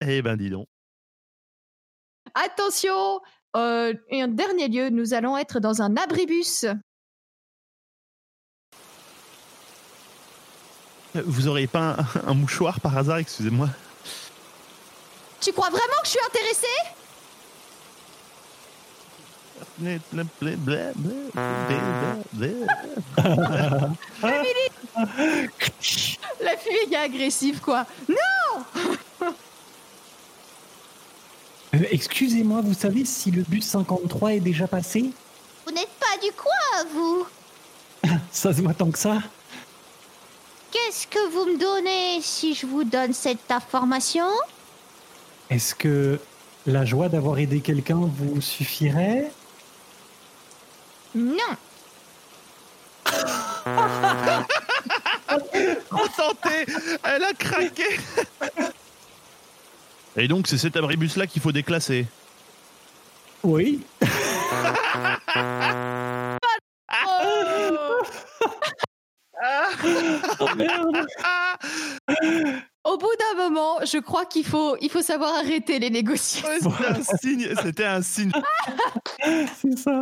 Eh 0.00 0.22
ben 0.22 0.36
dis 0.36 0.48
donc. 0.48 0.68
Attention 2.44 3.20
euh, 3.56 3.94
Et 4.10 4.22
un 4.22 4.28
dernier 4.28 4.68
lieu, 4.68 4.90
nous 4.90 5.12
allons 5.12 5.36
être 5.36 5.58
dans 5.58 5.82
un 5.82 5.96
abribus. 5.96 6.66
Vous 11.14 11.48
auriez 11.48 11.66
pas 11.66 11.96
un, 11.98 12.30
un 12.30 12.34
mouchoir 12.34 12.80
par 12.80 12.96
hasard, 12.96 13.18
excusez-moi? 13.18 13.68
Tu 15.40 15.52
crois 15.52 15.70
vraiment 15.70 16.00
que 16.02 16.06
je 16.06 16.10
suis 16.10 16.20
intéressée? 16.26 16.66
La 26.40 26.56
fille 26.56 26.92
est 26.92 26.96
agressive, 26.96 27.60
quoi. 27.60 27.86
Excusez-moi, 31.90 32.60
vous 32.62 32.74
savez 32.74 33.04
si 33.04 33.30
le 33.30 33.42
bus 33.42 33.64
53 33.64 34.34
est 34.34 34.40
déjà 34.40 34.66
passé? 34.66 35.10
Vous 35.66 35.72
n'êtes 35.72 35.88
pas 36.00 36.16
du 36.22 36.32
coin, 36.32 36.84
vous. 36.92 37.26
Ça 38.32 38.52
se 38.52 38.60
voit 38.60 38.74
tant 38.74 38.90
que 38.90 38.98
ça. 38.98 39.18
Qu'est-ce 40.70 41.06
que 41.06 41.30
vous 41.30 41.46
me 41.52 41.58
donnez 41.58 42.20
si 42.20 42.54
je 42.54 42.66
vous 42.66 42.84
donne 42.84 43.14
cette 43.14 43.50
information? 43.50 44.26
Est-ce 45.48 45.74
que 45.74 46.20
la 46.66 46.84
joie 46.84 47.08
d'avoir 47.08 47.38
aidé 47.38 47.60
quelqu'un 47.60 48.00
vous 48.00 48.40
suffirait? 48.42 49.30
Non. 51.14 51.56
Enchanté 55.90 56.66
Elle 57.02 57.24
a 57.24 57.32
craqué 57.32 57.98
Et 60.18 60.26
donc 60.26 60.48
c'est 60.48 60.58
cet 60.58 60.76
abribus-là 60.76 61.28
qu'il 61.28 61.40
faut 61.40 61.52
déclasser. 61.52 62.06
Oui. 63.44 63.80
Oh 70.40 70.48
merde 70.56 71.06
Au 72.84 72.98
bout 72.98 73.06
d'un 73.20 73.48
moment, 73.48 73.78
je 73.84 73.98
crois 73.98 74.26
qu'il 74.26 74.44
faut, 74.44 74.76
il 74.80 74.90
faut 74.90 75.02
savoir 75.02 75.34
arrêter 75.36 75.78
les 75.78 75.90
négociations. 75.90 76.72
C'était 76.72 76.88
un 76.88 77.02
signe. 77.02 77.48
C'était 77.62 77.84
un 77.84 78.02
signe. 78.02 78.32
C'est 79.54 79.78
ça. 79.78 80.00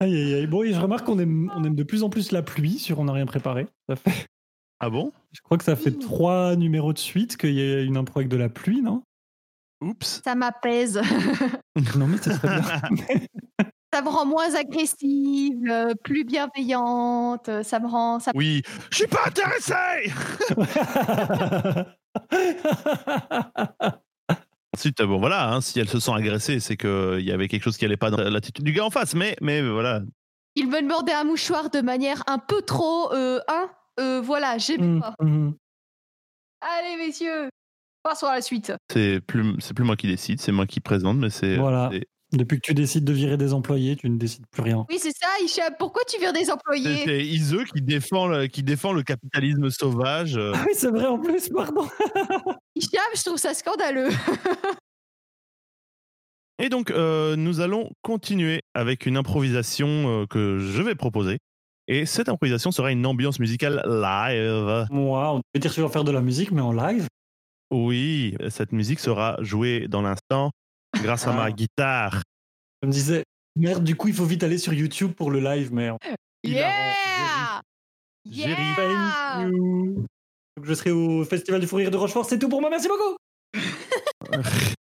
Aïe, 0.00 0.14
aïe, 0.14 0.34
aïe. 0.34 0.46
Bon, 0.46 0.62
et 0.62 0.74
je 0.74 0.80
remarque 0.80 1.06
qu'on 1.06 1.18
aime, 1.18 1.50
on 1.56 1.64
aime 1.64 1.74
de 1.74 1.82
plus 1.82 2.02
en 2.02 2.10
plus 2.10 2.30
la 2.30 2.42
pluie 2.42 2.78
sur 2.78 2.98
On 2.98 3.04
n'a 3.04 3.14
rien 3.14 3.26
préparé. 3.26 3.66
Ça 3.88 3.96
fait, 3.96 4.26
Ah 4.80 4.90
bon? 4.90 5.12
Je 5.32 5.40
crois 5.42 5.58
que 5.58 5.64
ça 5.64 5.76
fait 5.76 5.92
trois 5.98 6.56
numéros 6.56 6.92
de 6.92 6.98
suite 6.98 7.36
qu'il 7.36 7.54
y 7.54 7.60
a 7.74 7.80
une 7.82 7.96
impro 7.96 8.20
avec 8.20 8.28
de 8.28 8.36
la 8.36 8.48
pluie, 8.48 8.80
non? 8.82 9.02
Oups. 9.80 10.20
Ça 10.24 10.34
m'apaise. 10.34 11.00
Non, 11.96 12.08
mais 12.08 12.16
ça 12.18 12.34
serait 12.36 12.60
bien. 12.60 12.80
Ça 13.94 14.02
me 14.02 14.08
rend 14.10 14.26
moins 14.26 14.54
agressive, 14.54 15.56
euh, 15.70 15.94
plus 16.04 16.24
bienveillante. 16.24 17.48
euh, 17.48 17.62
Ça 17.62 17.80
me 17.80 17.86
rend. 17.86 18.18
Ça... 18.20 18.32
Oui. 18.34 18.62
Je 18.90 18.96
suis 18.98 19.06
pas 19.06 19.20
intéressé. 19.26 20.12
Ensuite, 24.76 25.00
euh, 25.00 25.06
bon 25.06 25.18
voilà, 25.18 25.52
hein, 25.52 25.60
si 25.60 25.78
elle 25.80 25.88
se 25.88 25.98
sent 26.00 26.12
agressée, 26.14 26.60
c'est 26.60 26.76
qu'il 26.76 27.20
y 27.20 27.32
avait 27.32 27.48
quelque 27.48 27.62
chose 27.62 27.76
qui 27.78 27.84
allait 27.84 27.96
pas 27.96 28.10
dans 28.10 28.18
l'attitude 28.18 28.64
du 28.64 28.72
gars 28.72 28.84
en 28.84 28.90
face. 28.90 29.14
Mais, 29.14 29.36
mais 29.40 29.62
voilà. 29.62 30.02
Il 30.54 30.68
me 30.68 30.80
demandait 30.82 31.14
un 31.14 31.24
mouchoir 31.24 31.70
de 31.70 31.80
manière 31.80 32.22
un 32.26 32.38
peu 32.38 32.60
trop. 32.62 33.12
Euh, 33.14 33.40
hein? 33.48 33.70
Euh, 33.98 34.20
voilà, 34.20 34.58
j'ai 34.58 34.78
Hum, 34.78 35.00
pas. 35.00 35.14
hum. 35.20 35.54
Allez, 36.60 36.96
messieurs, 36.96 37.48
passons 38.02 38.26
à 38.26 38.34
la 38.36 38.42
suite. 38.42 38.72
C'est 38.92 39.20
plus, 39.20 39.54
c'est 39.60 39.74
plus 39.74 39.84
moi 39.84 39.96
qui 39.96 40.06
décide, 40.06 40.40
c'est 40.40 40.52
moi 40.52 40.66
qui 40.66 40.80
présente, 40.80 41.16
mais 41.18 41.30
c'est. 41.30 41.56
Voilà. 41.56 41.90
c'est- 41.92 42.06
Depuis 42.32 42.56
que 42.56 42.62
tu 42.66 42.74
décides 42.74 43.04
de 43.04 43.12
virer 43.14 43.38
des 43.38 43.54
employés, 43.54 43.96
tu 43.96 44.10
ne 44.10 44.18
décides 44.18 44.44
plus 44.50 44.60
rien. 44.62 44.84
Oui, 44.90 44.98
c'est 45.00 45.16
ça, 45.16 45.28
Hicham. 45.42 45.72
Pourquoi 45.78 46.02
tu 46.06 46.20
vires 46.20 46.34
des 46.34 46.50
employés? 46.50 47.00
c'est 47.06 47.24
Iseux 47.24 47.64
qui 47.64 47.80
défend 47.80 48.26
le, 48.26 48.46
qui 48.48 48.62
défend 48.62 48.92
le 48.92 49.02
capitalisme 49.02 49.70
sauvage. 49.70 50.36
euh. 50.36 50.52
Ah 50.54 50.62
oui, 50.66 50.72
c'est 50.74 50.90
vrai 50.90 51.06
en 51.06 51.18
plus, 51.18 51.48
pardon. 51.48 51.88
Hicham, 52.76 53.00
je 53.16 53.22
trouve 53.24 53.38
ça 53.38 53.54
scandaleux. 53.54 54.10
Et 56.60 56.68
donc, 56.68 56.90
euh, 56.90 57.36
nous 57.36 57.60
allons 57.60 57.90
continuer 58.02 58.62
avec 58.74 59.06
une 59.06 59.16
improvisation 59.16 59.86
euh, 60.22 60.26
que 60.26 60.58
je 60.58 60.82
vais 60.82 60.96
proposer. 60.96 61.38
Et 61.90 62.04
cette 62.06 62.28
improvisation 62.28 62.70
sera 62.70 62.92
une 62.92 63.04
ambiance 63.06 63.40
musicale 63.40 63.82
live. 63.86 64.86
Moi, 64.90 65.32
on 65.34 65.40
peut 65.52 65.58
dire 65.60 65.70
que 65.70 65.74
tu 65.76 65.80
vas 65.80 65.88
faire 65.88 66.04
de 66.04 66.12
la 66.12 66.20
musique, 66.20 66.50
mais 66.50 66.60
en 66.60 66.72
live. 66.72 67.06
Oui, 67.70 68.36
cette 68.50 68.72
musique 68.72 69.00
sera 69.00 69.36
jouée 69.40 69.88
dans 69.88 70.02
l'instant 70.02 70.50
grâce 71.02 71.26
à 71.26 71.32
ma 71.32 71.44
Ah. 71.44 71.50
guitare. 71.50 72.22
Je 72.82 72.86
me 72.88 72.92
disais, 72.92 73.24
merde, 73.56 73.84
du 73.84 73.96
coup, 73.96 74.08
il 74.08 74.14
faut 74.14 74.24
vite 74.26 74.42
aller 74.42 74.58
sur 74.58 74.72
YouTube 74.74 75.12
pour 75.12 75.30
le 75.30 75.40
live, 75.40 75.72
mais. 75.72 75.90
Yeah 76.44 77.60
Jerry. 78.30 78.50
Yeah 78.52 78.74
Thank 78.76 79.52
you. 79.52 80.04
Donc, 80.56 80.66
je 80.66 80.74
serai 80.74 80.90
au 80.90 81.24
Festival 81.24 81.60
du 81.60 81.66
Fou 81.66 81.76
Rire 81.76 81.90
de 81.90 81.96
Rochefort. 81.96 82.26
C'est 82.26 82.38
tout 82.38 82.48
pour 82.48 82.60
moi. 82.60 82.68
Merci 82.70 82.88
beaucoup. 82.88 83.16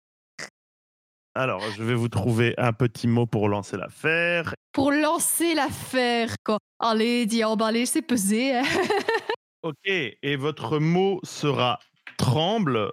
Alors, 1.38 1.60
je 1.72 1.84
vais 1.84 1.96
vous 1.96 2.08
trouver 2.08 2.54
un 2.58 2.72
petit 2.72 3.08
mot 3.08 3.26
pour 3.26 3.50
lancer 3.50 3.76
l'affaire. 3.76 4.54
Pour 4.72 4.92
lancer 4.92 5.54
l'affaire, 5.54 6.34
quoi. 6.46 6.58
Allez, 6.80 7.26
dis 7.26 7.44
emballer, 7.44 7.86
c'est 7.86 8.02
pesé. 8.02 8.56
hein. 8.56 8.64
Ok, 9.64 9.88
et 9.88 10.36
votre 10.36 10.78
mot 10.78 11.20
sera 11.24 11.80
tremble. 12.20 12.92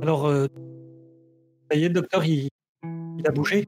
Alors, 0.00 0.26
euh, 0.26 0.46
ça 1.70 1.76
y 1.76 1.84
est, 1.84 1.88
le 1.88 1.94
docteur, 1.94 2.24
il, 2.24 2.48
il 3.18 3.26
a 3.26 3.32
bougé? 3.32 3.64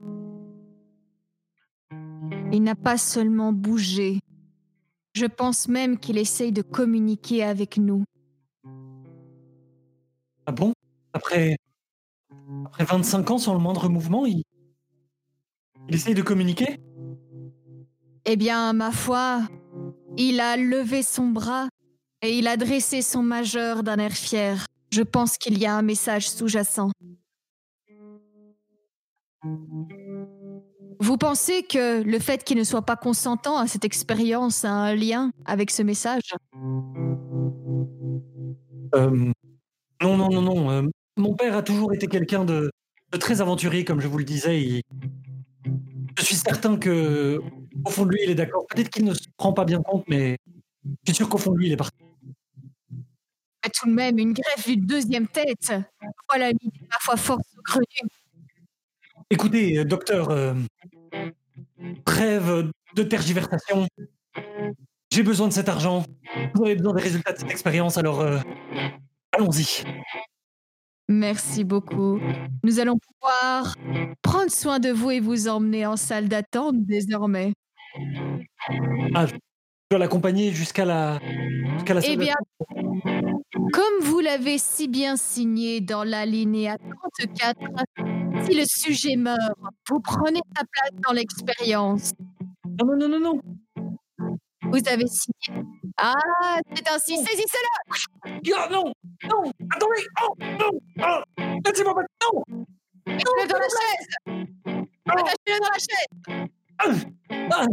Il 2.53 2.61
n'a 2.61 2.75
pas 2.75 2.99
seulement 2.99 3.51
bougé. 3.51 4.19
Je 5.15 5.25
pense 5.25 5.67
même 5.67 5.97
qu'il 5.97 6.19
essaye 6.19 6.51
de 6.51 6.61
communiquer 6.61 7.43
avec 7.43 7.77
nous. 7.77 8.03
Ah 10.45 10.51
bon? 10.51 10.73
Après, 11.13 11.57
après 12.65 12.85
25 12.85 13.31
ans 13.31 13.37
sans 13.39 13.53
le 13.53 13.59
moindre 13.59 13.89
mouvement, 13.89 14.27
il, 14.27 14.43
il 15.89 15.95
essaye 15.95 16.13
de 16.13 16.21
communiquer? 16.21 16.77
Eh 18.25 18.35
bien, 18.35 18.71
ma 18.73 18.91
foi, 18.91 19.41
il 20.17 20.39
a 20.39 20.55
levé 20.55 21.01
son 21.01 21.29
bras 21.29 21.69
et 22.21 22.37
il 22.37 22.47
a 22.47 22.55
dressé 22.55 23.01
son 23.01 23.23
majeur 23.23 23.81
d'un 23.81 23.97
air 23.97 24.13
fier. 24.13 24.67
Je 24.91 25.01
pense 25.01 25.39
qu'il 25.39 25.57
y 25.57 25.65
a 25.65 25.75
un 25.75 25.81
message 25.81 26.29
sous-jacent. 26.29 26.91
Vous 31.03 31.17
pensez 31.17 31.63
que 31.63 32.01
le 32.01 32.17
fait 32.17 32.45
qu'il 32.45 32.57
ne 32.57 32.63
soit 32.63 32.83
pas 32.85 32.95
consentant 32.95 33.57
à 33.57 33.67
cette 33.67 33.83
expérience 33.83 34.63
a 34.63 34.71
un 34.71 34.95
lien 34.95 35.31
avec 35.43 35.69
ce 35.69 35.83
message? 35.83 36.29
Euh, 38.95 39.31
Non, 40.01 40.15
non, 40.17 40.29
non, 40.29 40.41
non. 40.41 40.71
euh, 40.71 40.83
mon 41.17 41.33
père 41.35 41.57
a 41.57 41.61
toujours 41.61 41.93
été 41.93 42.07
quelqu'un 42.07 42.45
de, 42.45 42.71
de 43.11 43.17
très 43.17 43.41
aventurier, 43.41 43.83
comme 43.83 43.99
je 43.99 44.07
vous 44.07 44.17
le 44.17 44.23
disais. 44.23 44.61
il- 44.61 44.81
Je 46.17 46.23
suis 46.23 46.35
certain 46.35 46.77
que, 46.77 47.41
au 47.83 47.89
fond 47.89 48.05
de 48.05 48.11
lui, 48.11 48.19
il 48.23 48.29
est 48.29 48.35
d'accord. 48.35 48.65
Peut-être 48.69 48.89
qu'il 48.89 49.03
ne 49.03 49.13
se 49.13 49.23
rend 49.37 49.51
pas 49.51 49.65
bien 49.65 49.81
compte, 49.81 50.05
mais 50.07 50.37
je 50.85 50.91
suis 51.11 51.15
sûr 51.15 51.27
qu'au 51.27 51.37
fond 51.37 51.51
de 51.51 51.57
lui, 51.57 51.67
il 51.67 51.73
est 51.73 51.77
parti. 51.77 51.97
Mais 52.91 53.71
tout 53.77 53.89
de 53.89 53.93
même, 53.93 54.17
une 54.19 54.31
greffe 54.31 54.65
d'une 54.67 54.85
deuxième 54.85 55.27
tête. 55.27 55.73
Voilà 56.29 56.51
l'idée, 56.51 56.79
ma 56.89 56.97
foi, 57.01 57.17
fort 57.17 57.39
saugrenue. 57.53 58.09
Écoutez, 59.29 59.79
euh, 59.79 59.85
docteur, 59.85 60.29
euh, 60.29 60.53
trêve 62.05 62.71
de 62.95 63.03
tergiversation. 63.03 63.87
J'ai 65.11 65.23
besoin 65.23 65.47
de 65.47 65.53
cet 65.53 65.69
argent. 65.69 66.03
Vous 66.55 66.65
avez 66.65 66.75
besoin 66.75 66.93
des 66.93 67.01
résultats 67.01 67.33
de 67.33 67.39
cette 67.39 67.51
expérience, 67.51 67.97
alors 67.97 68.21
euh, 68.21 68.39
allons-y. 69.31 69.83
Merci 71.09 71.63
beaucoup. 71.63 72.19
Nous 72.63 72.79
allons 72.79 72.97
pouvoir 72.97 73.75
prendre 74.21 74.49
soin 74.49 74.79
de 74.79 74.89
vous 74.89 75.11
et 75.11 75.19
vous 75.19 75.47
emmener 75.47 75.85
en 75.85 75.97
salle 75.97 76.29
d'attente 76.29 76.75
désormais. 76.85 77.53
Je 77.95 79.33
dois 79.91 79.99
l'accompagner 79.99 80.51
jusqu'à 80.51 80.85
la, 80.85 81.19
jusqu'à 81.75 81.93
la 81.93 81.99
Eh 81.99 82.07
salle 82.07 82.17
bien, 82.17 82.35
comme 83.73 83.99
vous 84.01 84.19
l'avez 84.19 84.57
si 84.57 84.87
bien 84.87 85.15
signé 85.17 85.81
dans 85.81 86.03
l'alinéa 86.03 86.77
34, 87.17 87.59
si 88.41 88.55
le 88.55 88.65
sujet 88.65 89.15
meurt, 89.15 89.37
vous 89.89 89.99
prenez 89.99 90.41
sa 90.55 90.63
place 90.63 91.01
dans 91.07 91.13
l'expérience. 91.13 92.13
Non, 92.65 92.85
non, 92.87 92.97
non, 92.97 93.09
non, 93.09 93.19
non. 93.19 93.41
Vous 94.71 94.79
avez 94.87 95.07
signé. 95.07 95.65
Ah, 95.97 96.13
c'est 96.73 96.87
ainsi, 96.89 97.17
saisissez-le 97.17 97.67
Ah, 98.55 98.67
non, 98.71 98.91
non, 99.29 99.51
attendez, 99.69 100.07
oh, 100.23 100.33
non, 100.39 100.71
ah, 100.99 101.23
laissez-moi 101.65 101.93
pas, 101.93 102.01
non, 102.23 102.43
Mettez-le 103.05 103.47
dans 103.47 103.59
la 103.59 103.67
chaise 103.69 104.07
Attachez-le 105.05 105.59
dans 105.59 105.69
la 105.69 105.77
chaise 105.77 106.07
ah, 106.79 106.89
ah, 107.51 107.67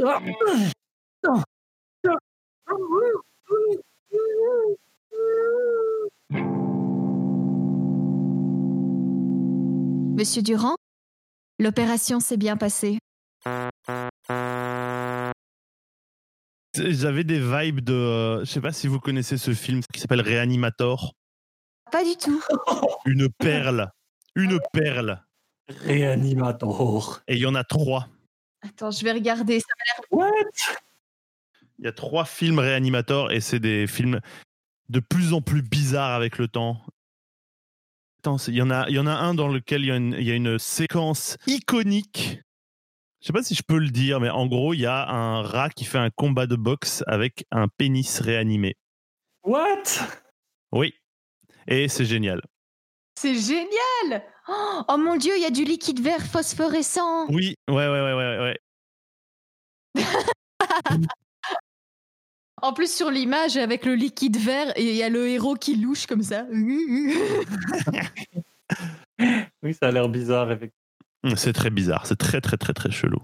non, 0.00 1.42
Monsieur 10.16 10.40
Durand, 10.40 10.76
l'opération 11.58 12.20
s'est 12.20 12.38
bien 12.38 12.56
passée. 12.56 12.96
J'avais 16.74 17.22
des 17.22 17.38
vibes 17.38 17.80
de. 17.80 17.92
euh, 17.92 18.40
je 18.40 18.44
sais 18.46 18.62
pas 18.62 18.72
si 18.72 18.86
vous 18.86 18.98
connaissez 18.98 19.36
ce 19.36 19.52
film 19.52 19.82
qui 19.92 20.00
s'appelle 20.00 20.22
Reanimator. 20.22 21.12
Pas 21.92 22.02
du 22.02 22.16
tout. 22.16 22.42
Une 23.04 23.28
perle. 23.28 23.90
Une 24.34 24.58
perle. 24.72 25.22
Réanimator. 25.68 27.20
Et 27.28 27.34
il 27.34 27.40
y 27.40 27.46
en 27.46 27.54
a 27.54 27.64
trois. 27.64 28.08
Attends, 28.62 28.90
je 28.90 29.04
vais 29.04 29.12
regarder. 29.12 29.60
Ça 29.60 29.66
What? 30.10 30.30
Il 31.78 31.84
y 31.84 31.88
a 31.88 31.92
trois 31.92 32.24
films 32.24 32.58
Reanimator 32.58 33.32
et 33.32 33.42
c'est 33.42 33.60
des 33.60 33.86
films 33.86 34.20
de 34.88 35.00
plus 35.00 35.34
en 35.34 35.42
plus 35.42 35.60
bizarres 35.60 36.12
avec 36.12 36.38
le 36.38 36.48
temps. 36.48 36.80
Il 38.48 38.54
y, 38.54 38.62
en 38.62 38.70
a, 38.70 38.88
il 38.88 38.94
y 38.94 38.98
en 38.98 39.06
a 39.06 39.14
un 39.14 39.34
dans 39.34 39.48
lequel 39.48 39.82
il 39.82 39.86
y 39.88 39.90
a 39.92 39.96
une, 39.96 40.16
il 40.18 40.26
y 40.26 40.30
a 40.30 40.34
une 40.34 40.58
séquence 40.58 41.36
iconique. 41.46 42.40
Je 43.20 43.26
sais 43.26 43.32
pas 43.32 43.42
si 43.42 43.54
je 43.54 43.62
peux 43.62 43.78
le 43.78 43.90
dire, 43.90 44.20
mais 44.20 44.30
en 44.30 44.46
gros, 44.46 44.74
il 44.74 44.80
y 44.80 44.86
a 44.86 45.08
un 45.08 45.42
rat 45.42 45.70
qui 45.70 45.84
fait 45.84 45.98
un 45.98 46.10
combat 46.10 46.46
de 46.46 46.56
boxe 46.56 47.02
avec 47.06 47.44
un 47.50 47.68
pénis 47.68 48.20
réanimé. 48.20 48.74
What? 49.44 49.84
Oui. 50.72 50.94
Et 51.68 51.88
c'est 51.88 52.04
génial. 52.04 52.40
C'est 53.14 53.34
génial 53.34 54.22
oh, 54.48 54.82
oh 54.88 54.96
mon 54.96 55.16
dieu, 55.16 55.32
il 55.36 55.42
y 55.42 55.46
a 55.46 55.50
du 55.50 55.64
liquide 55.64 56.00
vert 56.00 56.24
phosphorescent. 56.26 57.26
Oui, 57.28 57.56
ouais, 57.68 57.74
ouais, 57.74 57.88
ouais, 57.88 58.14
ouais, 58.14 58.56
ouais. 59.94 60.02
En 62.62 62.72
plus, 62.72 62.90
sur 62.94 63.10
l'image, 63.10 63.56
avec 63.56 63.84
le 63.84 63.94
liquide 63.94 64.38
vert, 64.38 64.72
et 64.76 64.90
il 64.90 64.96
y 64.96 65.02
a 65.02 65.08
le 65.10 65.28
héros 65.28 65.54
qui 65.56 65.76
louche 65.76 66.06
comme 66.06 66.22
ça. 66.22 66.46
Oui, 69.62 69.72
ça 69.74 69.88
a 69.88 69.90
l'air 69.90 70.08
bizarre, 70.08 70.50
effectivement. 70.52 71.36
C'est 71.36 71.52
très 71.52 71.70
bizarre, 71.70 72.06
c'est 72.06 72.16
très 72.16 72.40
très 72.40 72.56
très 72.56 72.72
très 72.74 72.90
chelou. 72.90 73.18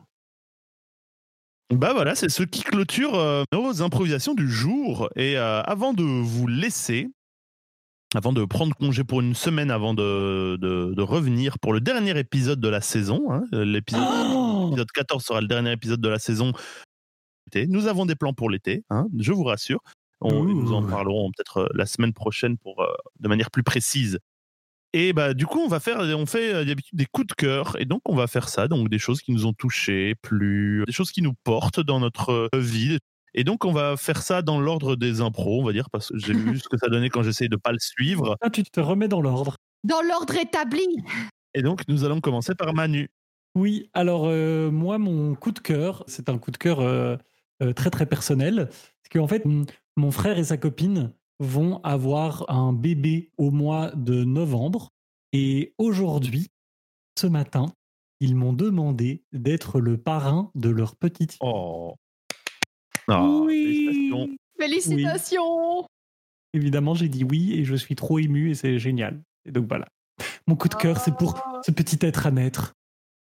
Bah 1.70 1.92
voilà, 1.92 2.14
c'est 2.14 2.28
ce 2.28 2.42
qui 2.42 2.62
clôture 2.62 3.14
euh, 3.14 3.44
nos 3.52 3.82
improvisations 3.82 4.34
du 4.34 4.50
jour. 4.50 5.08
Et 5.16 5.36
euh, 5.38 5.60
avant 5.62 5.92
de 5.94 6.02
vous 6.02 6.46
laisser, 6.46 7.10
avant 8.14 8.32
de 8.32 8.44
prendre 8.44 8.74
congé 8.76 9.04
pour 9.04 9.20
une 9.20 9.34
semaine, 9.34 9.70
avant 9.70 9.94
de, 9.94 10.56
de- 10.60 10.92
de 10.94 11.02
revenir 11.02 11.58
pour 11.58 11.72
le 11.72 11.80
dernier 11.80 12.18
épisode 12.18 12.60
de 12.60 12.68
la 12.68 12.80
saison, 12.80 13.30
hein, 13.30 13.42
l'épisode 13.52 14.02
Oh 14.34 14.66
l'épisode 14.70 14.90
14 14.92 15.24
sera 15.24 15.40
le 15.40 15.46
dernier 15.48 15.72
épisode 15.72 16.00
de 16.00 16.08
la 16.08 16.18
saison. 16.18 16.52
Nous 17.54 17.86
avons 17.86 18.06
des 18.06 18.14
plans 18.14 18.34
pour 18.34 18.50
l'été, 18.50 18.84
hein, 18.90 19.06
je 19.18 19.32
vous 19.32 19.44
rassure. 19.44 19.80
On, 20.20 20.44
nous 20.44 20.72
en 20.72 20.84
parlerons 20.84 21.30
peut-être 21.32 21.56
euh, 21.58 21.68
la 21.74 21.84
semaine 21.84 22.12
prochaine 22.12 22.56
pour, 22.56 22.82
euh, 22.82 22.92
de 23.18 23.28
manière 23.28 23.50
plus 23.50 23.64
précise. 23.64 24.20
Et 24.92 25.12
bah 25.12 25.34
du 25.34 25.46
coup, 25.46 25.58
on 25.58 25.68
va 25.68 25.80
faire, 25.80 25.98
on 26.00 26.26
fait 26.26 26.54
euh, 26.54 26.64
d'habitude 26.64 26.96
des 26.96 27.06
coups 27.06 27.26
de 27.26 27.32
cœur, 27.32 27.76
et 27.80 27.86
donc 27.86 28.02
on 28.04 28.14
va 28.14 28.26
faire 28.26 28.48
ça, 28.48 28.68
donc 28.68 28.88
des 28.88 28.98
choses 28.98 29.20
qui 29.20 29.32
nous 29.32 29.46
ont 29.46 29.52
touchés, 29.52 30.14
plus 30.22 30.84
des 30.86 30.92
choses 30.92 31.10
qui 31.10 31.22
nous 31.22 31.34
portent 31.44 31.80
dans 31.80 31.98
notre 31.98 32.48
vie. 32.54 32.98
Et 33.34 33.44
donc 33.44 33.64
on 33.64 33.72
va 33.72 33.96
faire 33.96 34.22
ça 34.22 34.42
dans 34.42 34.60
l'ordre 34.60 34.94
des 34.94 35.20
impros, 35.22 35.60
on 35.60 35.64
va 35.64 35.72
dire, 35.72 35.88
parce 35.90 36.10
que 36.10 36.18
j'ai 36.18 36.34
vu 36.34 36.58
ce 36.58 36.68
que 36.68 36.76
ça 36.76 36.88
donnait 36.88 37.08
quand 37.08 37.22
j'essayais 37.22 37.48
de 37.48 37.56
pas 37.56 37.72
le 37.72 37.78
suivre. 37.80 38.36
Ah, 38.42 38.50
tu 38.50 38.62
te 38.62 38.80
remets 38.80 39.08
dans 39.08 39.22
l'ordre. 39.22 39.56
Dans 39.82 40.02
l'ordre 40.02 40.36
établi. 40.36 40.86
Et 41.54 41.62
donc 41.62 41.80
nous 41.88 42.04
allons 42.04 42.20
commencer 42.20 42.54
par 42.54 42.74
Manu. 42.74 43.08
Oui, 43.54 43.90
alors 43.92 44.24
euh, 44.26 44.70
moi, 44.70 44.98
mon 44.98 45.34
coup 45.34 45.52
de 45.52 45.58
cœur, 45.58 46.04
c'est 46.06 46.30
un 46.30 46.38
coup 46.38 46.50
de 46.50 46.56
cœur 46.56 46.80
euh, 46.80 47.16
très 47.76 47.90
très 47.90 48.06
personnel. 48.06 48.68
Parce 48.68 49.08
qu'en 49.12 49.28
fait, 49.28 49.44
mon 49.96 50.10
frère 50.10 50.38
et 50.38 50.44
sa 50.44 50.56
copine 50.56 51.12
vont 51.38 51.80
avoir 51.82 52.44
un 52.48 52.72
bébé 52.72 53.30
au 53.36 53.50
mois 53.50 53.90
de 53.94 54.24
novembre. 54.24 54.90
Et 55.32 55.74
aujourd'hui, 55.78 56.48
ce 57.18 57.26
matin, 57.26 57.72
ils 58.20 58.36
m'ont 58.36 58.52
demandé 58.52 59.24
d'être 59.32 59.80
le 59.80 59.98
parrain 59.98 60.50
de 60.54 60.68
leur 60.68 60.96
petite 60.96 61.32
fille. 61.32 61.40
Oh. 61.42 61.96
Ah, 63.08 63.42
félicitations. 63.46 64.28
Félicitations. 64.58 65.86
Évidemment, 66.54 66.94
j'ai 66.94 67.08
dit 67.08 67.24
oui 67.24 67.54
et 67.54 67.64
je 67.64 67.74
suis 67.74 67.96
trop 67.96 68.18
ému 68.18 68.50
et 68.50 68.54
c'est 68.54 68.78
génial. 68.78 69.20
Et 69.44 69.50
donc 69.50 69.66
voilà. 69.66 69.88
Mon 70.46 70.54
coup 70.54 70.68
de 70.68 70.74
cœur, 70.74 70.98
c'est 70.98 71.16
pour 71.16 71.42
ce 71.64 71.70
petit 71.70 71.98
être 72.06 72.26
à 72.26 72.30
naître 72.30 72.74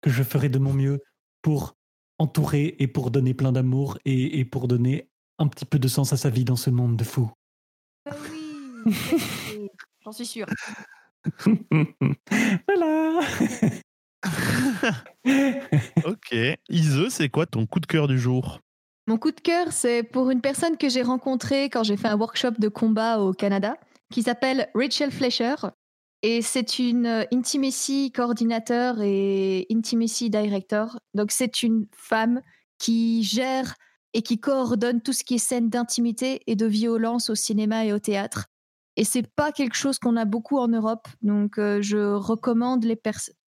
que 0.02 0.10
je 0.10 0.24
ferai 0.24 0.50
de 0.50 0.60
mon 0.60 0.74
mieux 0.74 1.00
pour 1.42 1.76
entourer 2.20 2.76
et 2.80 2.88
pour 2.88 3.12
donner 3.12 3.34
plein 3.34 3.52
d'amour 3.52 3.98
et, 4.06 4.40
et 4.40 4.46
pour 4.46 4.68
donner 4.68 5.10
un 5.40 5.48
petit 5.48 5.66
peu 5.66 5.80
de 5.80 5.88
sens 5.88 6.14
à 6.14 6.18
sa 6.18 6.30
vie 6.30 6.46
dans 6.46 6.56
ce 6.56 6.70
monde 6.70 6.98
de 6.98 7.04
fous. 7.04 7.32
Ah 8.10 8.16
oui. 8.24 8.86
oui. 8.86 9.70
J'en 10.04 10.12
suis 10.12 10.26
sûre. 10.26 10.48
voilà. 12.68 13.20
Ok. 16.06 16.36
Ise, 16.70 17.08
c'est 17.10 17.30
quoi 17.30 17.46
ton 17.46 17.66
coup 17.66 17.80
de 17.80 17.86
cœur 17.86 18.08
du 18.08 18.20
jour? 18.20 18.60
Mon 19.08 19.18
coup 19.18 19.32
de 19.32 19.40
cœur, 19.40 19.72
c'est 19.72 20.04
pour 20.04 20.30
une 20.30 20.42
personne 20.42 20.78
que 20.78 20.90
j'ai 20.90 21.02
rencontrée 21.02 21.70
quand 21.70 21.84
j'ai 21.84 21.98
fait 21.98 22.08
un 22.08 22.18
workshop 22.18 22.52
de 22.60 22.68
combat 22.68 23.20
au 23.20 23.34
Canada, 23.34 23.78
qui 24.12 24.24
s'appelle 24.24 24.70
Rachel 24.76 25.12
Fleischer. 25.12 25.56
Et 26.22 26.42
c'est 26.42 26.80
une 26.80 27.06
euh, 27.06 27.24
intimacy 27.32 28.12
coordinateur 28.12 29.02
et 29.02 29.66
intimacy 29.72 30.30
director. 30.30 31.00
Donc 31.14 31.32
c'est 31.32 31.64
une 31.64 31.88
femme 31.94 32.42
qui 32.78 33.24
gère 33.24 33.76
et 34.14 34.22
qui 34.22 34.40
coordonne 34.40 35.02
tout 35.02 35.14
ce 35.14 35.24
qui 35.24 35.36
est 35.36 35.40
scène 35.40 35.70
d'intimité 35.70 36.42
et 36.48 36.56
de 36.56 36.66
violence 36.66 37.30
au 37.30 37.36
cinéma 37.36 37.86
et 37.86 37.94
au 37.94 38.00
théâtre. 38.00 38.48
Et 38.98 39.06
c'est 39.06 39.28
pas 39.36 39.52
quelque 39.52 39.76
chose 39.76 40.00
qu'on 40.00 40.18
a 40.18 40.26
beaucoup 40.26 40.58
en 40.58 40.68
Europe. 40.68 41.08
Donc 41.22 41.58
euh, 41.58 41.82
je 41.82 42.14
recommande 42.14 42.86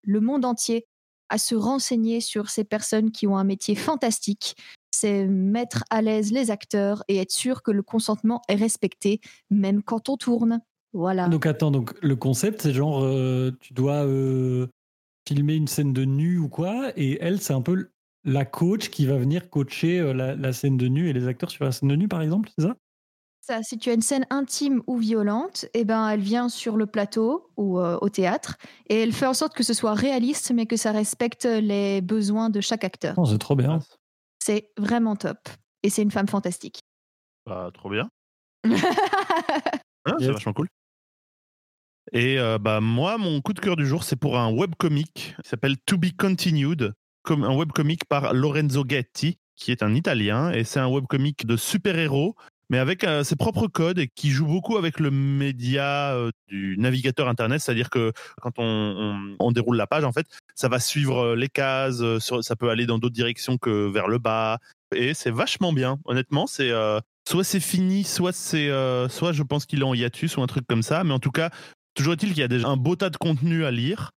le 0.05 0.21
monde 0.21 0.45
entier 0.45 0.87
à 1.29 1.39
se 1.39 1.55
renseigner 1.55 2.21
sur 2.21 2.51
ces 2.51 2.65
personnes 2.65 3.11
qui 3.11 3.27
ont 3.27 3.37
un 3.37 3.45
métier 3.45 3.75
fantastique 3.75 4.55
c'est 4.91 5.27
mettre 5.27 5.85
à 5.91 6.03
l'aise 6.03 6.33
les 6.33 6.51
acteurs 6.51 7.05
et 7.09 7.19
être 7.19 7.31
sûr 7.31 7.63
que 7.63 7.71
le 7.71 7.83
consentement 7.83 8.43
est 8.49 8.55
respecté, 8.55 9.21
même 9.49 9.83
quand 9.83 10.09
on 10.09 10.17
tourne. 10.17 10.61
Voilà. 10.93 11.29
Donc 11.29 11.47
attends, 11.47 11.71
donc 11.71 11.93
le 12.03 12.17
concept, 12.17 12.63
c'est 12.63 12.73
genre 12.73 13.03
euh, 13.03 13.53
tu 13.61 13.73
dois 13.73 14.05
euh, 14.05 14.67
filmer 15.29 15.55
une 15.55 15.69
scène 15.69 15.93
de 15.93 16.05
nu 16.05 16.39
ou 16.39 16.49
quoi, 16.49 16.93
et 16.97 17.19
elle, 17.21 17.41
c'est 17.41 17.53
un 17.53 17.63
peu 17.63 17.91
la 18.25 18.45
coach 18.45 18.91
qui 18.91 19.07
va 19.07 19.17
venir 19.17 19.49
coacher 19.51 20.01
euh, 20.01 20.13
la, 20.13 20.35
la 20.35 20.53
scène 20.53 20.77
de 20.77 20.89
nu 20.89 21.09
et 21.09 21.13
les 21.13 21.27
acteurs 21.29 21.51
sur 21.51 21.65
la 21.65 21.73
scène 21.73 21.89
de 21.89 21.97
nu, 21.97 22.09
par 22.09 22.23
exemple, 22.23 22.51
c'est 22.57 22.65
ça? 22.67 22.77
Ça, 23.43 23.63
si 23.63 23.79
tu 23.79 23.89
as 23.91 23.95
une 23.95 24.03
scène 24.03 24.27
intime 24.31 24.83
ou 24.87 24.97
violente, 24.99 25.65
eh 25.75 25.85
ben, 25.85 26.09
elle 26.09 26.21
vient 26.21 26.49
sur 26.49 26.77
le 26.77 26.87
plateau 26.87 27.51
ou 27.57 27.81
euh, 27.81 27.97
au 28.03 28.09
théâtre 28.11 28.57
et 28.89 29.01
elle 29.03 29.13
fait 29.13 29.27
en 29.27 29.33
sorte 29.35 29.55
que 29.55 29.63
ce 29.63 29.73
soit 29.73 29.95
réaliste, 29.95 30.53
mais 30.55 30.67
que 30.67 30.77
ça 30.77 30.93
respecte 30.93 31.47
les 31.47 32.01
besoins 32.03 32.51
de 32.51 32.61
chaque 32.61 32.85
acteur. 32.85 33.15
Oh, 33.17 33.25
C'est 33.25 33.39
trop 33.39 33.57
bien. 33.57 33.81
C'est 34.45 34.71
vraiment 34.77 35.17
top. 35.17 35.39
Et 35.83 35.89
c'est 35.91 36.03
une 36.03 36.11
femme 36.11 36.29
fantastique. 36.29 36.81
Bah, 37.47 37.71
trop 37.73 37.91
bien. 37.91 38.09
Ah, 40.07 40.15
C'est 40.19 40.25
Yes. 40.25 40.33
vachement 40.33 40.53
cool. 40.55 40.69
Et 42.13 42.39
euh, 42.39 42.59
bah, 42.59 42.81
moi, 42.81 43.19
mon 43.19 43.41
coup 43.41 43.53
de 43.53 43.61
cœur 43.61 43.77
du 43.77 43.87
jour, 43.87 44.03
c'est 44.03 44.17
pour 44.17 44.39
un 44.39 44.51
webcomic 44.53 45.37
qui 45.43 45.49
s'appelle 45.49 45.77
To 45.87 45.97
Be 45.97 46.07
Continued, 46.17 46.93
comme 47.23 47.45
un 47.45 47.55
webcomic 47.55 48.05
par 48.07 48.35
Lorenzo 48.35 48.85
Gatti, 48.85 49.39
qui 49.57 49.71
est 49.71 49.83
un 49.83 49.95
Italien, 49.95 50.51
et 50.51 50.65
c'est 50.65 50.81
un 50.81 50.89
webcomic 50.89 51.47
de 51.47 51.57
super-héros, 51.57 52.35
mais 52.69 52.79
avec 52.79 53.05
euh, 53.05 53.23
ses 53.25 53.37
propres 53.37 53.67
codes 53.69 53.99
et 53.99 54.09
qui 54.09 54.31
joue 54.31 54.47
beaucoup 54.47 54.77
avec 54.77 54.99
le 54.99 55.11
média 55.11 56.13
euh, 56.15 56.31
du 56.49 56.77
navigateur 56.79 57.29
Internet, 57.29 57.61
c'est-à-dire 57.61 57.91
que 57.91 58.13
quand 58.41 58.53
on, 58.59 59.37
on- 59.39 59.53
déroule 59.53 59.77
la 59.77 59.87
page, 59.87 60.05
en 60.05 60.13
fait, 60.13 60.27
ça 60.55 60.69
va 60.69 60.79
suivre 60.81 61.35
les 61.35 61.49
cases, 61.49 62.03
ça 62.19 62.57
peut 62.57 62.71
aller 62.71 62.87
dans 62.87 62.99
d'autres 62.99 63.15
directions 63.15 63.59
que 63.59 63.89
vers 63.89 64.09
le 64.09 64.19
bas, 64.19 64.59
et 64.95 65.15
c'est 65.15 65.31
vachement 65.31 65.73
bien. 65.73 65.99
Honnêtement, 66.05 66.47
c'est 66.47 66.71
soit 67.29 67.45
c'est 67.45 67.61
fini, 67.61 68.03
soit 68.05 68.33
c'est, 68.33 68.69
soit 69.09 69.33
je 69.33 69.43
pense 69.43 69.67
qu'il 69.67 69.81
est 69.81 69.85
en 69.85 69.95
hiatus 69.95 70.37
ou 70.37 70.43
un 70.43 70.47
truc 70.47 70.65
comme 70.69 70.83
ça. 70.83 71.03
Mais 71.05 71.13
en 71.13 71.19
tout 71.19 71.31
cas, 71.33 71.51
toujours 71.95 72.15
est-il 72.15 72.31
qu'il 72.31 72.39
y 72.39 72.43
a 72.43 72.49
déjà 72.49 72.69
un 72.69 72.77
beau 72.77 72.97
tas 72.97 73.11
de 73.11 73.17
contenu 73.17 73.65
à 73.65 73.71
lire. 73.71 74.11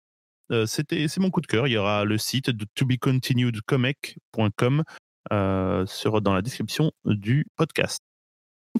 Euh, 0.51 0.65
c'était, 0.65 1.07
c'est 1.07 1.19
mon 1.19 1.29
coup 1.29 1.41
de 1.41 1.47
cœur. 1.47 1.67
Il 1.67 1.71
y 1.71 1.77
aura 1.77 2.05
le 2.05 2.17
site 2.17 2.49
de 2.49 2.65
tobecontinuedcomic.com 2.75 4.83
euh, 5.31 5.85
sur 5.85 6.21
dans 6.21 6.33
la 6.33 6.41
description 6.41 6.91
du 7.05 7.45
podcast. 7.55 7.99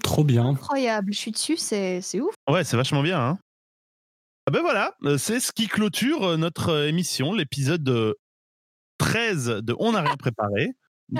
Trop 0.02 0.24
bien. 0.24 0.46
Incroyable. 0.46 1.12
Je 1.12 1.18
suis 1.18 1.32
dessus, 1.32 1.56
c'est 1.56 2.00
c'est 2.00 2.20
ouf. 2.20 2.34
Ouais, 2.48 2.64
c'est 2.64 2.76
vachement 2.76 3.02
bien. 3.02 3.20
Hein 3.20 3.38
ah 4.46 4.50
ben 4.50 4.60
voilà, 4.60 4.96
euh, 5.04 5.18
c'est 5.18 5.38
ce 5.38 5.52
qui 5.52 5.68
clôture 5.68 6.24
euh, 6.24 6.36
notre 6.36 6.88
émission, 6.88 7.32
l'épisode 7.32 7.88
euh, 7.88 8.14
13 8.98 9.60
de 9.62 9.76
On 9.78 9.92
n'a 9.92 10.02
rien 10.02 10.16
préparé. 10.16 10.72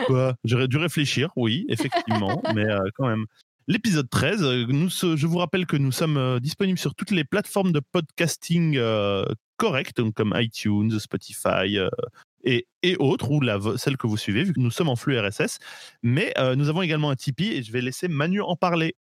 Quoi 0.06 0.35
J'aurais 0.44 0.66
dû 0.66 0.76
réfléchir, 0.76 1.30
oui, 1.37 1.64
effectivement, 1.68 2.42
mais 2.54 2.68
euh, 2.68 2.80
quand 2.96 3.06
même. 3.06 3.26
L'épisode 3.68 4.11
13, 4.11 4.42
euh, 4.42 5.16
je 5.16 5.27
vous 5.27 5.38
rappelle 5.38 5.66
que 5.66 5.77
nous 5.77 5.92
sommes 5.92 6.16
euh, 6.16 6.40
disponibles 6.40 6.79
sur 6.79 6.96
toutes 6.96 7.12
les 7.12 7.22
plateformes 7.22 7.70
de 7.70 7.81
podcasting 7.81 8.77
euh, 8.77 9.25
correctes, 9.57 10.03
comme 10.14 10.35
iTunes, 10.37 10.98
Spotify 10.98 11.79
et, 12.42 12.66
autres, 12.98 13.31
ou 13.31 13.40
la, 13.40 13.61
celle 13.77 13.96
que 13.96 14.09
vous 14.09 14.16
suivez, 14.16 14.42
vu 14.42 14.53
que 14.53 14.61
nous 14.61 14.72
sommes 14.72 14.88
en 14.88 14.96
flux 14.96 15.16
RSS. 15.16 15.61
Mais 16.03 16.35
nous 16.57 16.68
avons 16.68 16.83
également 16.83 17.11
un 17.11 17.14
Tipeee 17.14 17.53
et 17.53 17.62
je 17.62 17.70
vais 17.70 17.81
laisser 17.81 18.09
Manu 18.09 18.40
en 18.40 18.57
parler. 18.57 18.96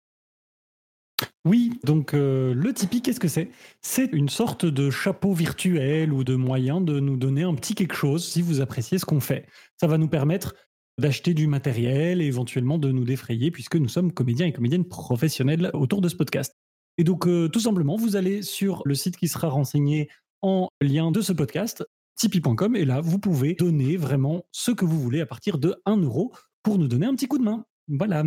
Oui, 1.45 1.79
donc 1.85 2.13
le 2.15 2.73
Tipeee, 2.73 3.03
qu'est-ce 3.03 3.21
que 3.21 3.29
c'est? 3.29 3.51
C'est 3.81 4.11
une 4.13 4.29
sorte 4.29 4.67
de 4.67 4.91
chapeau 4.91 5.33
virtuel 5.33 6.13
ou 6.13 6.25
de 6.25 6.35
moyen 6.35 6.81
de 6.81 6.99
nous 6.99 7.17
donner 7.17 7.45
un 7.45 7.55
petit 7.55 7.77
quelque 7.77 7.95
chose 7.95 8.27
si 8.27 8.43
vous 8.43 8.61
appréciez 8.61 8.99
ce 8.99 9.05
qu'on 9.05 9.21
fait. 9.21 9.47
Ça 9.77 9.87
va 9.87 9.99
nous 9.99 10.09
permettre 10.09 10.55
d'acheter 10.99 11.35
du 11.35 11.47
matériel 11.47 12.21
et 12.21 12.27
éventuellement 12.27 12.79
de 12.79 12.91
nous 12.91 13.05
défrayer 13.05 13.51
puisque 13.51 13.77
nous 13.77 13.89
sommes 13.89 14.13
comédiens 14.13 14.47
et 14.47 14.53
comédiennes 14.53 14.85
professionnels 14.85 15.71
autour 15.75 16.01
de 16.01 16.09
ce 16.09 16.17
podcast. 16.17 16.55
Et 16.99 17.05
donc 17.05 17.27
euh, 17.27 17.49
tout 17.49 17.61
simplement, 17.61 17.97
vous 17.97 18.17
allez 18.17 18.43
sur 18.43 18.83
le 18.85 18.95
site 18.95 19.17
qui 19.17 19.29
sera 19.29 19.49
renseigné 19.49 20.09
en 20.43 20.69
lien 20.81 21.11
de 21.11 21.21
ce 21.21 21.33
podcast, 21.33 21.85
tipeee.com, 22.17 22.77
et 22.77 22.85
là, 22.85 23.01
vous 23.01 23.19
pouvez 23.19 23.55
donner 23.55 23.97
vraiment 23.97 24.45
ce 24.53 24.71
que 24.71 24.85
vous 24.85 25.01
voulez 25.01 25.21
à 25.21 25.27
partir 25.27 25.59
de 25.59 25.77
1 25.87 25.97
euro 25.99 26.33
pour 26.63 26.79
nous 26.79 26.89
donner 26.89 27.07
un 27.07 27.15
petit 27.15 27.29
coup 27.29 27.39
de 27.39 27.45
main. 27.45 27.65
Voilà. 27.89 28.25